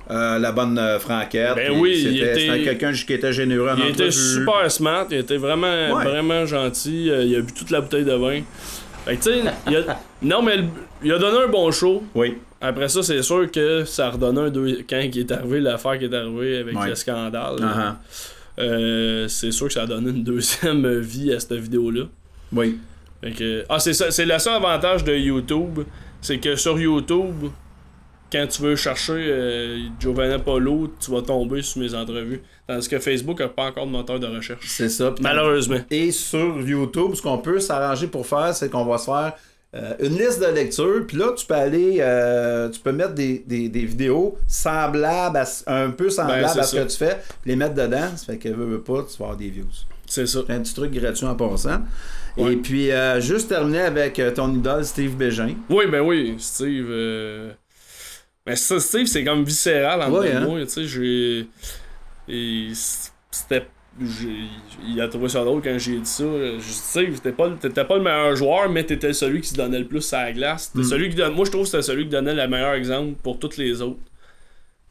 [0.09, 1.53] euh, la bonne euh, franquette.
[1.55, 3.91] Ben oui, c'était, il était- c'était quelqu'un qui était généreux en Il entrevue.
[3.91, 6.03] était super smart, il était vraiment Ouais.
[6.03, 8.41] vraiment gentil, euh, il a bu toute la bouteille de vin.
[9.05, 9.29] Fait que tu
[9.69, 9.85] sais,
[10.23, 10.55] non mais
[11.03, 12.03] il a donné un bon show.
[12.15, 14.79] Oui, Après ça, c'est sûr que ça a redonné un deux...
[14.89, 16.89] quand il est arrivé l'affaire qui est arrivée avec Ouais.
[16.89, 17.55] le scandale.
[17.59, 17.93] Uh-huh.
[18.59, 22.03] euh, c'est sûr que ça a donné une deuxième vie à cette vidéo là.
[22.51, 22.77] oui.
[23.23, 25.79] Fait que, ah, c'est ça, c'est le seul avantage de YouTube,
[26.21, 27.47] c'est que sur YouTube,
[28.31, 32.41] quand tu veux chercher euh, Giovanna Polo, tu vas tomber sur mes entrevues.
[32.67, 34.65] Tandis que Facebook a pas encore de moteur de recherche.
[34.67, 35.15] C'est ça.
[35.19, 35.79] Malheureusement.
[35.89, 39.33] Et sur YouTube, ce qu'on peut s'arranger pour faire, c'est qu'on va se faire
[39.75, 41.05] euh, une liste de lecture.
[41.07, 45.75] Puis là, tu peux aller, euh, tu peux mettre des, des- des vidéos semblables, à
[45.83, 46.83] un peu semblables Ben, c'est à ce ça.
[46.83, 48.09] que tu fais, puis les mettre dedans.
[48.15, 49.65] Ça fait que veux, veux pas, tu vas avoir des views.
[50.05, 50.39] C'est ça.
[50.49, 51.81] Un petit truc gratuit en passant.
[52.37, 52.53] Ouais.
[52.53, 55.55] Et puis, euh, juste terminer avec ton idole, Steve Bégin.
[55.69, 56.87] Oui, ben oui, Steve.
[58.45, 60.41] Mais ça, Steve, c'est comme viscéral en Ouais, hein?
[60.47, 60.61] moi.
[60.61, 61.47] Tu sais, j'ai.
[62.29, 62.69] Et
[63.29, 63.67] c'était.
[63.99, 66.23] Il a trouvé ça drôle quand j'ai dit ça.
[66.23, 69.85] Je Steve, t'étais pas, pas le meilleur joueur, mais t'étais celui qui se donnait le
[69.87, 70.71] plus à la glace.
[70.75, 70.83] Mm.
[70.83, 71.17] Celui qui.
[71.17, 73.99] Moi, je trouve que c'était celui qui donnait le meilleur exemple pour tous les autres.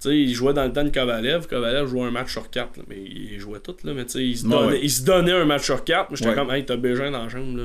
[0.00, 1.46] Tu sais, il jouait dans le temps de Kovalev.
[1.46, 3.92] Kovalev jouait un match sur 4, mais il jouait tout, là.
[3.94, 4.80] Mais tu sais, il, se donnait- ouais.
[4.82, 6.10] il se donnait un match sur 4.
[6.10, 6.34] Mais j'étais Ouais.
[6.36, 7.64] comme, hey, t'as Bégin dans la chambre, là.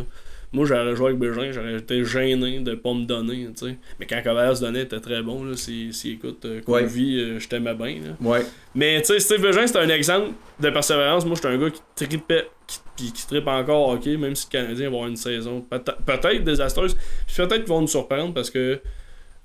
[0.54, 3.78] Moi, j'aurais joué avec Bégin, j'aurais été gêné de pas me donner, tu sais.
[4.00, 5.56] Mais quand Kovalev se donnait, était très bon, là.
[5.56, 6.82] Si, si écoute, euh, Ouais.
[6.84, 8.18] Kovi, euh, je t'aimais bien, là.
[8.20, 8.42] Ouais.
[8.76, 11.26] Mais tu sais, Steve Bégin, c'est un exemple de persévérance.
[11.26, 14.52] Moi, j'étais un gars qui tripait, qui, puis qui trippe encore hockey, même si le
[14.60, 16.96] Canadien va avoir une saison peut- peut-être désastreuse.
[17.26, 18.82] Puis peut-être qu'ils vont nous surprendre parce que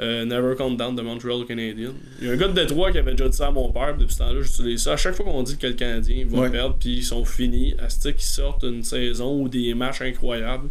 [0.00, 1.92] euh, Never Come Down de Montreal Canadian.
[2.20, 3.94] Il y a un gars de Détroit qui avait déjà dit ça à mon père,
[3.94, 4.92] puis depuis ce temps-là, j'utilise ça.
[4.92, 6.50] À chaque fois qu'on dit que le Canadien va Ouais.
[6.50, 10.68] perdre, puis ils sont finis, à ce qu'ils sortent une saison ou des matchs incroyables.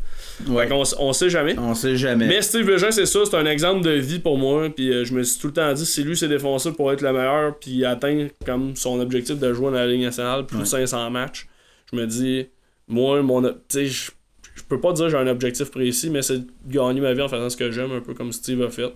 [0.48, 0.70] Ouais.
[1.00, 1.58] On sait jamais.
[1.58, 2.28] On sait jamais.
[2.28, 4.70] Mais Steve Bégin, c'est ça, c'est un exemple de vie pour moi.
[4.70, 7.02] Puis euh, je me suis tout le temps dit, si lui s'est défoncé pour être
[7.02, 10.62] le meilleur, puis atteindre comme son objectif de jouer dans la Ligue nationale, plus de
[10.62, 10.68] Ouais.
[10.68, 11.48] 500 matchs,
[11.92, 12.46] je me dis,
[12.88, 13.42] moi, mon.
[13.44, 14.12] Tu sais, je
[14.58, 17.22] je peux pas dire que j'ai un objectif précis, mais c'est de gagner ma vie
[17.22, 18.90] en faisant ce que j'aime, un peu comme Steve a fait.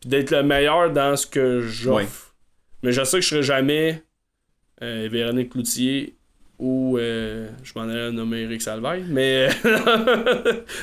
[0.00, 1.96] Puis d'être le meilleur dans ce que j'offre.
[1.96, 2.06] Ouais.
[2.82, 4.02] Mais je sais que je serai jamais
[4.82, 6.14] euh, Véronique Cloutier
[6.58, 9.48] ou euh, je m'en allais nommer Eric Salvaille, mais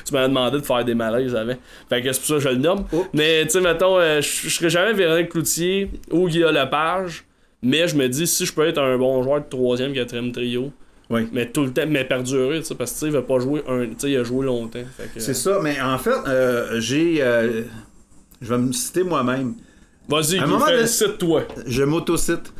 [0.06, 1.56] tu m'as demandé de faire des malaises avant.
[1.90, 2.86] Fait que c'est pour ça que je le nomme.
[2.92, 3.10] Oups.
[3.14, 7.24] Mais tu sais, mettons, euh, je je serai jamais Véronique Cloutier ou Guillaume Lepage,
[7.62, 10.72] mais je me dis si je peux être un bon joueur de troisième, quatrième trio,
[11.10, 11.28] Oui.
[11.32, 13.40] mais tout le temps, mais perdurer, tu sais, parce que tu sais, il va pas
[13.40, 13.86] jouer un.
[13.88, 14.84] Tu sais, il a joué longtemps.
[15.18, 17.24] C'est ça, mais en fait, euh, j'ai.
[18.44, 19.56] Je vais me citer moi-même.
[20.10, 21.44] Vas-y, un moment cite-toi.
[21.66, 22.54] Je m'autocite.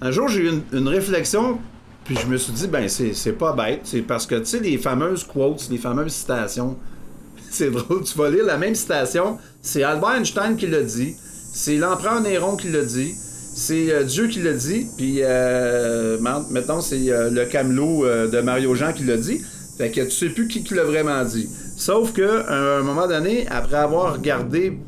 [0.00, 1.58] Un jour, j'ai eu une, une réflexion,
[2.04, 3.80] puis je me suis dit, ben, c'est pas bête.
[3.82, 6.76] C'est parce que, tu sais, les fameuses quotes, les fameuses citations,
[7.50, 9.38] c'est drôle, tu vas lire la même citation.
[9.60, 11.16] C'est Albert Einstein qui l'a dit,
[11.52, 13.12] c'est l'empereur Néron qui l'a dit,
[13.54, 16.18] c'est euh, Dieu qui l'a dit, puis, euh,
[16.50, 19.42] mettons, c'est euh, le camelot de Mario Jean qui l'a dit.
[19.76, 21.48] Fait que tu sais plus qui, qui l'a vraiment dit.
[21.78, 24.80] Sauf que, à un moment donné, après avoir regardé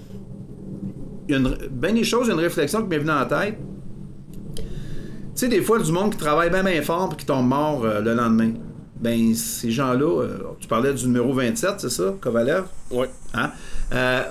[1.29, 3.57] une, ben des choses, une réflexion qui m'est venue en tête.
[4.57, 4.63] Tu
[5.37, 8.01] sais, des fois, du monde qui travaille bien, bien fort et qui tombe mort euh,
[8.01, 8.55] le lendemain.
[8.97, 12.65] Ben, ces gens-là, euh, tu parlais du numéro 27, c'est ça, Kovalev?
[12.91, 13.09] Ouais.
[13.35, 13.53] Hein?
[13.93, 14.23] Euh,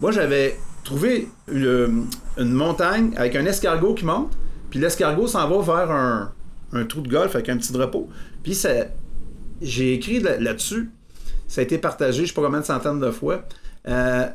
[0.00, 2.06] moi, j'avais trouvé une,
[2.38, 4.30] une montagne avec un escargot qui monte,
[4.70, 6.30] Puis l'escargot s'en va vers un,
[6.72, 8.08] un trou de golf avec un petit drapeau.
[8.44, 8.70] Puis ça,
[9.60, 10.90] j'ai écrit là- là-dessus,
[11.54, 13.44] ça a été partagé, je sais pas combien de centaines de fois.
[13.86, 14.26] Euh,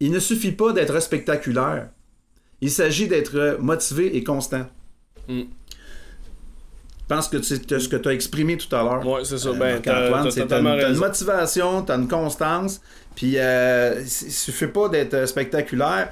[0.00, 1.88] il ne suffit pas d'être spectaculaire.
[2.60, 4.66] Il s'agit d'être motivé et constant.
[5.28, 5.44] Mm.
[7.00, 9.06] Je pense que c'est ce que tu as exprimé tout à l'heure.
[9.06, 9.48] Ouais, c'est ça.
[9.48, 12.82] Euh, ben, t'as totalement une, motivation, t'as une constance,
[13.14, 16.10] puis euh, il suffit pas d'être spectaculaire.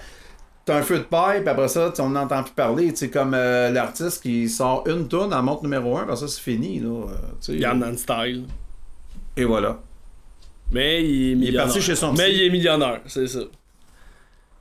[0.64, 2.92] T'as un feu de paille, puis après ça, tu- on n'entend plus parler.
[2.95, 6.40] C'est comme euh, l'artiste qui sort une tonne en montre numéro 1, après ça, c'est
[6.40, 6.81] fini.
[6.81, 7.09] Là,
[7.45, 7.59] tu.
[7.59, 8.47] Gangnam Style.
[9.37, 9.81] Et voilà.
[10.70, 11.64] Mais il est millionnaire.
[11.64, 13.40] parti chez son Mais il est millionnaire, c'est ça.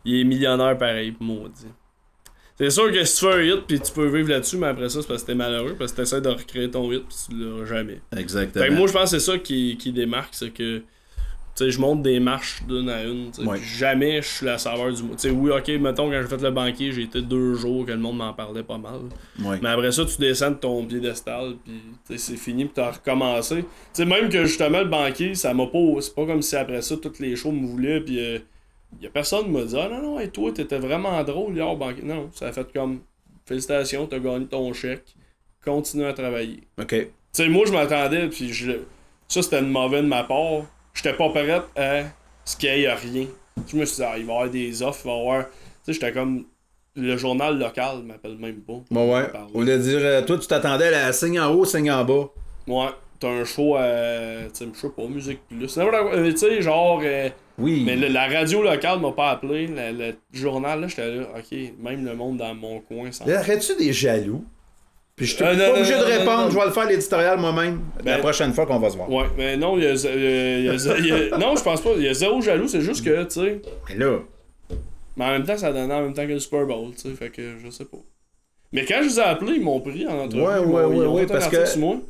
[0.03, 1.67] Il est millionnaire pareil, maudit.
[2.57, 4.87] C'est sûr que si tu fais un hit puis tu peux vivre là-dessus, mais après
[4.87, 7.35] ça, c'est parce que t'es malheureux, parce que t'essaies de recréer ton hit puis tu
[7.35, 8.01] l'auras jamais.
[8.15, 8.63] Exactement.
[8.63, 10.81] Fait que moi, je pense que c'est ça qui, qui démarque, c'est que
[11.55, 13.31] sais, je monte des marches d'une à une.
[13.45, 13.59] Ouais.
[13.61, 15.13] Jamais je suis la saveur du mot.
[15.17, 17.97] Sais, oui, ok, mettons, quand j'ai fait le banquier, j'ai été deux jours que le
[17.97, 19.01] monde m'en parlait pas mal.
[19.43, 19.59] Ouais.
[19.61, 23.65] Mais après ça, tu descends de ton piédestal, puis c'est fini, puis t'as recommencé.
[23.93, 26.01] Sais, même que justement, le banquier, ça m'a pas.
[26.01, 28.39] C'est pas comme si après ça, toutes les shows me voulaient, puis euh,
[29.01, 31.69] y a personne qui m'a dit Ah non, non, et toi, t'étais vraiment drôle hier
[31.69, 32.03] au banquier.
[32.03, 32.99] Non, ça a fait comme
[33.45, 35.15] Félicitations, t'as gagné ton chèque,
[35.63, 36.61] continue à travailler.
[36.79, 36.87] OK.
[36.89, 38.71] Tu sais, moi, je m'attendais, puis je...
[39.27, 40.63] ça, c'était une mauvaise de ma part.
[40.95, 42.03] J'étais pas prêt à
[42.43, 43.25] ce qu'il y ait rien.
[43.67, 45.45] Je me suis dit, ah, il va y avoir des offres, il va y avoir.
[45.45, 45.51] Tu
[45.83, 46.45] sais, j'étais comme.
[46.97, 48.79] Le journal local m'appelle même pas.
[48.89, 49.25] Bon, ouais.
[49.53, 52.29] Au lieu de dire, toi, tu t'attendais à la signe en haut, signe en bas.
[52.67, 52.87] Ouais,
[53.19, 54.45] t'as un show à.
[54.53, 55.77] Tu sais, je sais pas, musique plus.
[55.77, 57.01] Euh, Tu sais, genre.
[57.03, 57.83] euh, Oui.
[57.85, 59.67] mais le- la radio locale m'a pas appelé.
[59.67, 63.25] Le, le journal, là, j'étais là, ok, même le monde dans mon coin s'en.
[63.25, 64.45] Là, Arrêtes-tu des jaloux?
[65.15, 66.49] Puis je suis Euh, pas non, obligé non, de répondre, non.
[66.51, 69.09] je vais le faire l'éditorial moi-même la Ben- prochaine fois qu'on va se voir.
[69.09, 69.93] Ouais, mais non, il y a.
[69.93, 71.91] il y a- il y a- non, je pense pas.
[71.95, 73.61] Il y a zéro jaloux, c'est juste que, tu sais.
[73.89, 74.19] Mais là,
[75.17, 77.15] Mais en même temps, ça donnait en même temps que le Super Bowl, tu sais,
[77.15, 77.99] fait que je sais pas.
[78.73, 80.43] Mais quand je les ai appelés, ils m'ont pris en entrevue.
[80.43, 81.55] Ouais, ouais, ouais, ouais, parce que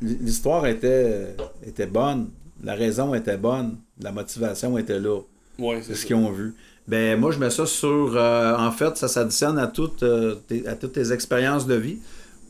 [0.02, 2.30] l'histoire était, était bonne,
[2.64, 5.20] la raison était bonne, la motivation était là,
[5.60, 6.54] Ouais, c'est ce qu'ils ont vu.
[6.88, 10.34] Ben moi je mets ça sur, euh, en fait ça s'additionne à toutes, euh,
[10.66, 11.98] à toutes tes expériences de vie,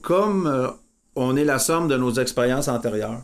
[0.06, 0.68] comme euh,
[1.16, 3.22] on est la somme de nos expériences antérieures.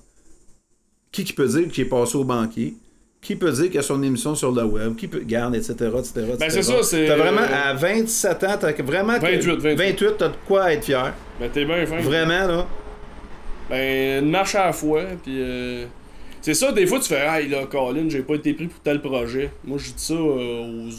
[1.12, 2.74] Qui qui peut dire qu'il est passé au banquier?
[3.20, 4.96] Qui peut dire qu'il a son émission sur le web?
[4.96, 5.20] Qui peut.
[5.20, 5.74] Garde, etc.
[5.96, 9.16] etc., Ben, c'est ça, c'est- T'as vraiment, à 27 ans, t'as vraiment.
[9.20, 9.74] 28, 28.
[9.76, 11.14] 28, t'as de quoi être fier.
[11.38, 12.00] Ben, t'es bien fin.
[12.00, 12.66] Vraiment, là.
[13.70, 15.86] Ben, une marche à la fois, puis euh,
[16.40, 19.00] C'est ça, des fois, tu fais, hey là, Colin, j'ai pas été pris pour tel
[19.00, 19.52] projet.
[19.62, 20.90] Moi, je dis ça euh,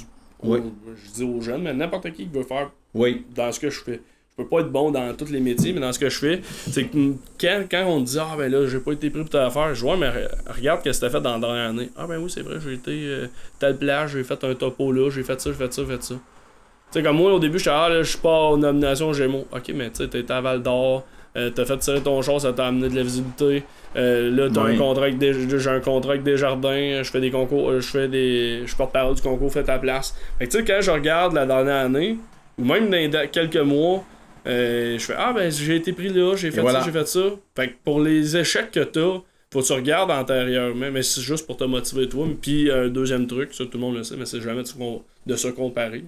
[0.41, 0.55] aux.
[0.55, 3.25] Je dis aux jeunes, mais n'importe qui qui veut faire Oui.
[3.35, 3.99] dans ce que je fais.
[4.37, 6.41] Je peux pas être bon dans tous les métiers, mais dans ce que je fais,
[6.43, 6.97] c'est que
[7.39, 9.75] quand, quand on te dit Ah ben là, j'ai pas été pris pour telle affaire,
[9.75, 11.89] je vois, mais re- regarde ce que t'as fait dans la dernière année.
[11.95, 13.27] Ah ben oui, c'est vrai, j'ai été euh,
[13.59, 16.03] telle plage, j'ai fait un topo là, j'ai fait ça, j'ai fait ça, j'ai fait
[16.03, 16.15] ça.
[16.15, 16.19] Tu
[16.99, 19.45] sais, comme moi, au début, j'étais Ah là, je suis pas aux nominations Gémeaux.
[19.51, 21.05] Ok, mais tu sais, t'es à Val d'Or,
[21.37, 23.63] euh, t'as fait tirer ton char, ça t'a amené de la visibilité.
[23.95, 24.73] Euh, là, t'as Oui.
[24.73, 27.87] un contrat avec des, j'ai un contrat avec Desjardins, je fais des concours, euh, je
[27.87, 28.63] fais des.
[28.65, 30.15] Je porte-parole du concours Fais ta place.
[30.39, 32.17] Fait que tu sais, quand je regarde la dernière année,
[32.57, 34.03] ou même dans quelques mois,
[34.45, 36.79] euh, je fais Ah ben j'ai été pris là, j'ai fait voilà.
[36.79, 37.21] ça, j'ai fait ça.
[37.56, 41.45] Fait que pour les échecs que t'as, faut que tu regardes antérieurement, mais c'est juste
[41.45, 42.27] pour te motiver toi.
[42.41, 45.47] Puis un deuxième truc, ça tout le monde le sait, mais c'est jamais de se,
[45.49, 46.03] comparer.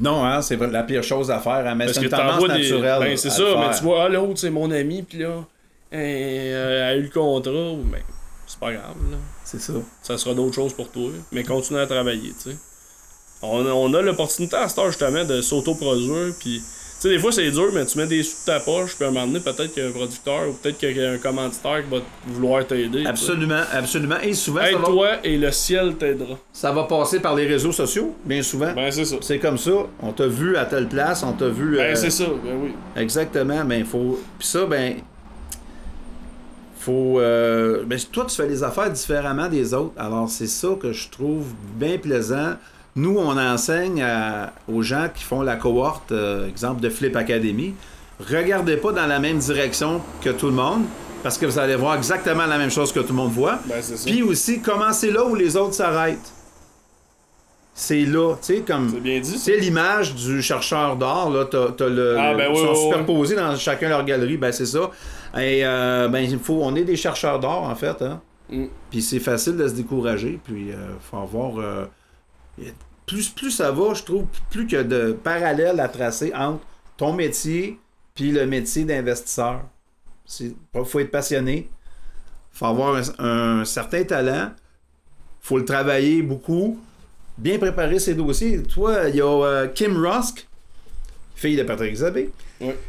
[0.00, 2.48] Non, hein, c'est la pire chose à faire, hein, mais c'est une tendance des.
[2.48, 3.00] naturelle.
[3.00, 5.44] Ben c'est ça, mais tu vois, ah l'autre c'est mon ami, puis là,
[5.92, 8.02] euh, elle a eu le contrat, ou ben
[8.46, 9.16] c'est pas grave, là.
[9.44, 9.72] C'est ça.
[10.02, 11.10] ça sera d'autres choses pour toi.
[11.32, 12.56] Mais continue à travailler, tu sais.
[13.42, 16.62] On a, on a l'opportunité à ce temps justement de s'auto-produire, puis
[17.08, 19.08] sais, des fois c'est dur, mais tu mets des sous de ta poche, puis à
[19.08, 21.18] un moment donné, peut-être qu'il y a un producteur ou peut-être qu'il y a un
[21.18, 23.06] commanditaire qui va vouloir t'aider.
[23.06, 24.18] Absolument, absolument.
[24.22, 26.36] Et souvent, va, Aide-toi et le ciel t'aidera.
[26.52, 28.72] ça va passer par les réseaux sociaux, bien souvent.
[28.74, 29.16] Ben c'est ça.
[29.20, 29.72] C'est comme ça.
[30.02, 31.76] On t'a vu à telle place, on t'a vu.
[31.76, 32.72] Ben euh, c'est ça, ben oui.
[32.96, 34.20] Exactement, ben il faut.
[34.38, 34.96] Puis ça, ben.
[36.78, 37.18] Faut.
[37.20, 39.94] euh, Ben, toi, tu fais les affaires différemment des autres.
[39.96, 42.54] Alors, c'est ça que je trouve bien plaisant.
[42.96, 47.74] Nous, on enseigne à- aux gens qui font la cohorte, euh, exemple de Flip Academy.
[48.20, 50.82] Regardez pas dans la même direction que tout le monde,
[51.24, 53.58] parce que vous allez voir exactement la même chose que tout le monde voit.
[53.66, 53.82] Ben.
[54.06, 56.32] Puis aussi, commencez là où les autres s'arrêtent.
[57.76, 58.88] C'est là, tu sais, comme.
[58.88, 59.36] C'est bien dit.
[59.36, 62.70] C'est l'image du chercheur d'art, là, t'as, t'as le, Ah, le- ben oui, sont oui,
[62.76, 62.82] oui.
[62.84, 64.92] superposés dans chacun leur galerie, ben c'est ça.
[65.36, 68.20] Et euh, ben il faut, on est des chercheurs d'art en fait, hein.
[68.48, 68.66] Mm.
[68.92, 70.76] Puis c'est facile de se décourager, puis euh,
[71.10, 71.86] faut avoir euh,
[73.06, 76.64] plus plus ça va, je trouve, plus que de parallèles à tracer entre
[76.96, 77.78] ton métier
[78.14, 79.62] puis le métier d'investisseur.
[80.24, 81.68] C'est faut être passionné,
[82.52, 84.52] faut avoir un, un certain talent,
[85.40, 86.80] faut le travailler beaucoup,
[87.36, 88.62] bien préparer ses dossiers.
[88.62, 90.46] Toi, il y a euh, Kim Rusk
[91.34, 92.30] fille de Patrick Zabé,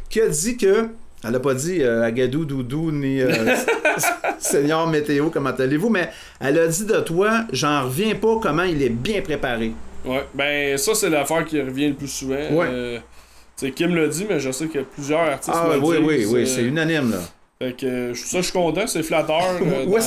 [0.08, 0.88] qui a dit que.
[1.26, 3.54] Elle a pas dit euh, Agadou, Doudou, ni euh,
[4.38, 6.10] Seigneur Météo, comment allez-vous, mais
[6.40, 9.72] elle a dit de toi, j'en reviens pas comment il est bien préparé.
[10.04, 12.34] Ouais, ben ça c'est l'affaire qui revient le plus souvent.
[12.34, 12.66] Ouais.
[12.68, 12.98] Euh,
[13.56, 16.32] tu sais, Kim l'a dit, mais je sais que plusieurs artistes Ah oui, oui, disent,
[16.32, 17.18] oui, euh, c'est unanime là.
[17.58, 20.00] Fait que ça, je suis content, c'est flatteur Ouais.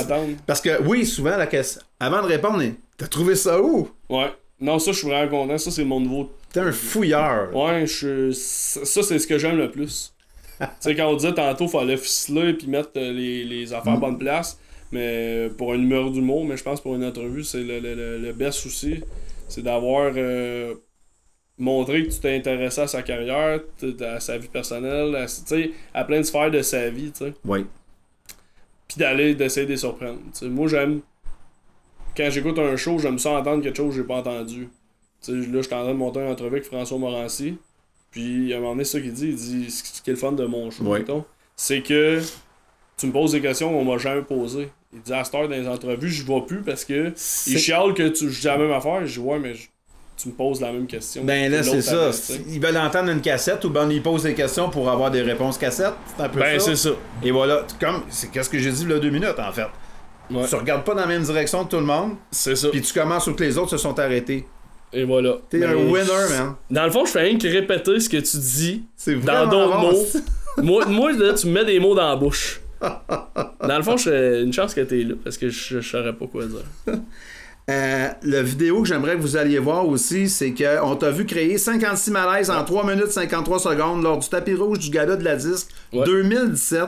[0.46, 1.82] Parce que oui, souvent la question.
[1.98, 2.62] Avant de répondre,
[2.96, 3.88] t'as trouvé ça où?
[4.08, 4.32] Ouais.
[4.60, 5.58] Non, ça, je suis vraiment content.
[5.58, 6.30] Ça, c'est mon nouveau.
[6.52, 7.54] T'es un fouilleur.
[7.56, 8.30] Ouais, je...
[8.30, 10.12] ça, c'est ce que j'aime le plus.
[10.60, 13.96] Tu sais, quand on disait tantôt, fallait ficeler puis mettre euh, les, les affaires à
[13.96, 14.58] bonne place.
[14.92, 15.00] Mais
[15.46, 18.18] euh, pour un numéro d'humour, mais je pense pour une entrevue, c'est le, le, le,
[18.18, 19.00] le best aussi.
[19.48, 20.74] C'est d'avoir euh,
[21.58, 23.60] montré que tu t'es intéressé à sa carrière,
[24.00, 25.26] à sa vie personnelle, à,
[25.98, 27.32] à plein de sphères de sa vie, tu sais.
[27.44, 27.66] Oui.
[28.88, 30.18] puis d'aller d'essayer de les surprendre.
[30.42, 31.00] Moi j'aime
[32.16, 34.68] quand j'écoute un show, j'aime ça entendre quelque chose que j'ai pas entendu.
[35.28, 37.56] Là, je suis en train de monter une entrevue avec François Morancy.
[38.10, 40.18] Puis à un moment donné, c'est ça qu'il dit, il dit ce qui est le
[40.18, 41.04] fun de mon show, Ouais.
[41.56, 42.20] c'est que
[42.96, 44.70] tu me poses des questions qu'on m'a jamais posées.
[44.92, 47.12] Il dit à cette heure dans les entrevues, je vois plus parce que
[47.46, 49.68] il chiale que tu je dis la même affaire, je dis ouais mais je-
[50.16, 51.24] tu me poses la même question.
[51.24, 52.10] Ben là, c'est ça.
[52.48, 55.56] Ils veulent entendre une cassette ou ben ils posent des questions pour avoir des réponses
[55.56, 55.94] cassettes.
[56.16, 56.66] C'est un peu Ben ça.
[56.66, 56.90] c'est ça.
[57.22, 59.66] Et voilà, comme c'est qu'est-ce que j'ai dit là deux minutes en fait.
[60.30, 60.46] Ouais.
[60.46, 62.68] Tu regardes pas dans la même direction que tout le monde, C'est ça.
[62.68, 64.46] puis tu commences où que les autres se sont arrêtés.
[64.92, 65.34] Et voilà.
[65.48, 66.54] T'es Ben, un winner, je- man.
[66.70, 69.78] Dans le fond, je fais rien que répéter ce que tu dis C'est dans d'autres
[69.78, 70.06] mots.
[70.62, 72.60] moi, moi, là, tu me mets des mots dans la bouche.
[72.80, 76.44] Dans le fond, j'ai une chance que t'es là parce que je, saurais pas quoi
[76.46, 76.96] dire.
[77.68, 81.56] Euh, la vidéo que j'aimerais que vous alliez voir aussi, c'est qu'on t'a vu créer
[81.56, 85.36] 56 malaises en 3 minutes 53 secondes lors du tapis rouge du gala de la
[85.36, 86.04] disque Ouais.
[86.04, 86.86] 2017.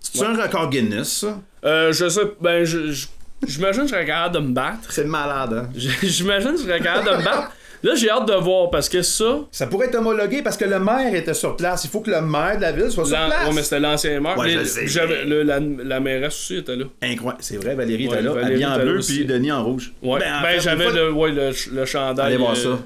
[0.00, 1.40] C'est un record Guinness, ça?
[1.64, 3.06] Euh, je sais, ben, je- je-
[3.46, 4.90] j'imagine que je serais capable de me battre.
[4.92, 5.68] C'est malade, hein?
[6.02, 7.52] J'imagine que je serais capable de me battre.
[7.80, 9.38] Là, j'ai hâte de voir parce que ça.
[9.52, 11.84] Ça pourrait être homologué parce que le maire était sur place.
[11.84, 13.46] Il faut que le maire de la ville soit sur place.
[13.48, 14.36] Ouais, mais c'était l'ancien maire.
[14.36, 14.86] Ouais, Mais je sais.
[14.88, 16.86] j'avais- le- la, la mairesse aussi était là.
[17.00, 17.40] Incroyable.
[17.44, 19.92] C'est vrai, Valérie Ouais, était là, Valérie en bleu, puis Denis en rouge.
[20.02, 20.18] Ouais.
[20.18, 22.26] Ben, en Ben, j'avais le, ouais, le, le chandail.
[22.26, 22.78] Allez voir euh, ça.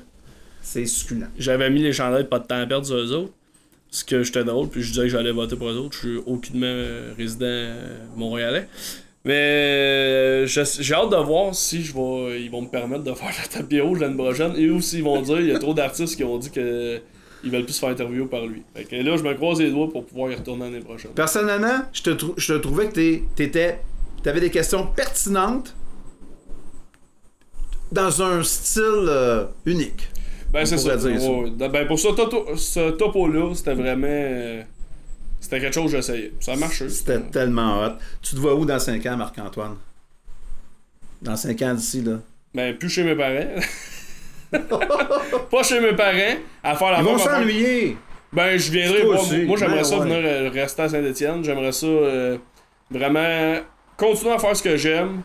[0.60, 1.26] C'est succulent.
[1.38, 3.32] J'avais mis les chandails pas de temps à perdre sur eux autres.
[3.90, 5.94] Ce que j'étais drôle, puis je disais que j'allais voter pour eux autres.
[6.02, 8.68] Je suis aucunement euh, résident euh, montréalais.
[9.24, 13.28] Mais euh, j'ai hâte de voir si je vais, ils vont me permettre de faire
[13.42, 16.16] le tapis rouge l'année prochaine et ou s'ils vont dire il y a trop d'artistes
[16.16, 17.00] qui ont dit que
[17.44, 18.62] ils veulent plus se faire interviewer par lui.
[18.74, 21.10] Fait que là, je me croise les doigts pour pouvoir y retourner l'année prochaine.
[21.12, 23.80] Personnellement, je te, trou- je te trouvais que t'étais.
[24.22, 25.74] T'avais des questions pertinentes
[27.90, 30.08] dans un style euh, unique.
[30.52, 30.96] Ben, c'est ça.
[30.96, 31.30] dire ça.
[31.30, 31.50] Ouais.
[31.68, 34.06] Ben, pour ce topo-là, c'était vraiment.
[34.08, 34.62] euh,
[35.42, 36.32] c'était quelque chose que j'essayais.
[36.40, 36.88] Ça a marché.
[36.88, 37.92] C'était tellement hot.
[38.22, 39.76] Tu te vois où dans 5 ans, Marc-Antoine?
[41.20, 42.18] Dans 5 ans d'ici, là.
[42.54, 43.60] Ben, plus chez mes parents.
[45.50, 47.96] pas chez mes parents, à faire la Ils vont s'ennuyer!
[48.32, 49.04] Ben, je viendrai.
[49.04, 50.04] Moi, moi, j'aimerais Ben, ça ouais.
[50.04, 51.44] venir euh, rester à Saint-Etienne.
[51.44, 52.38] J'aimerais ça euh,
[52.90, 53.56] vraiment
[53.96, 55.22] continuer à faire ce que j'aime,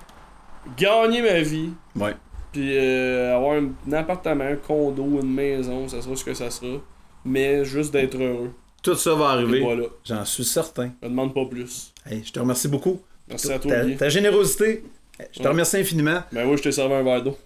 [0.77, 2.13] gagner ma vie, Ouais.
[2.51, 6.49] puis euh, avoir un, un appartement, un condo, une maison, ça sera ce que ça
[6.49, 6.77] sera.
[7.25, 8.51] Mais juste d'être heureux.
[8.87, 9.59] Tout ça va arriver.
[9.59, 9.83] voilà.
[10.05, 10.91] J'en suis certain.
[11.01, 11.93] Je me demande pas plus.
[12.09, 13.01] Hey, je te remercie beaucoup.
[13.27, 14.85] Merci à toi, Ta, générosité.
[15.33, 15.49] Je te Ouais.
[15.49, 16.23] remercie infiniment.
[16.31, 17.37] Ben oui, je t'ai servi un verre d'eau.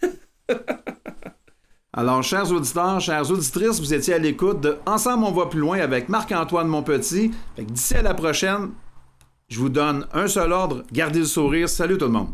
[1.92, 5.78] Alors, chers auditeurs, chères auditrices, vous étiez à l'écoute de Ensemble, on va plus loin
[5.80, 7.32] avec Marc-Antoine Monpetit.
[7.56, 8.70] Fait que D'ici à la prochaine,
[9.48, 11.68] je vous donne un seul ordre, gardez le sourire.
[11.68, 12.30] Salut tout le monde.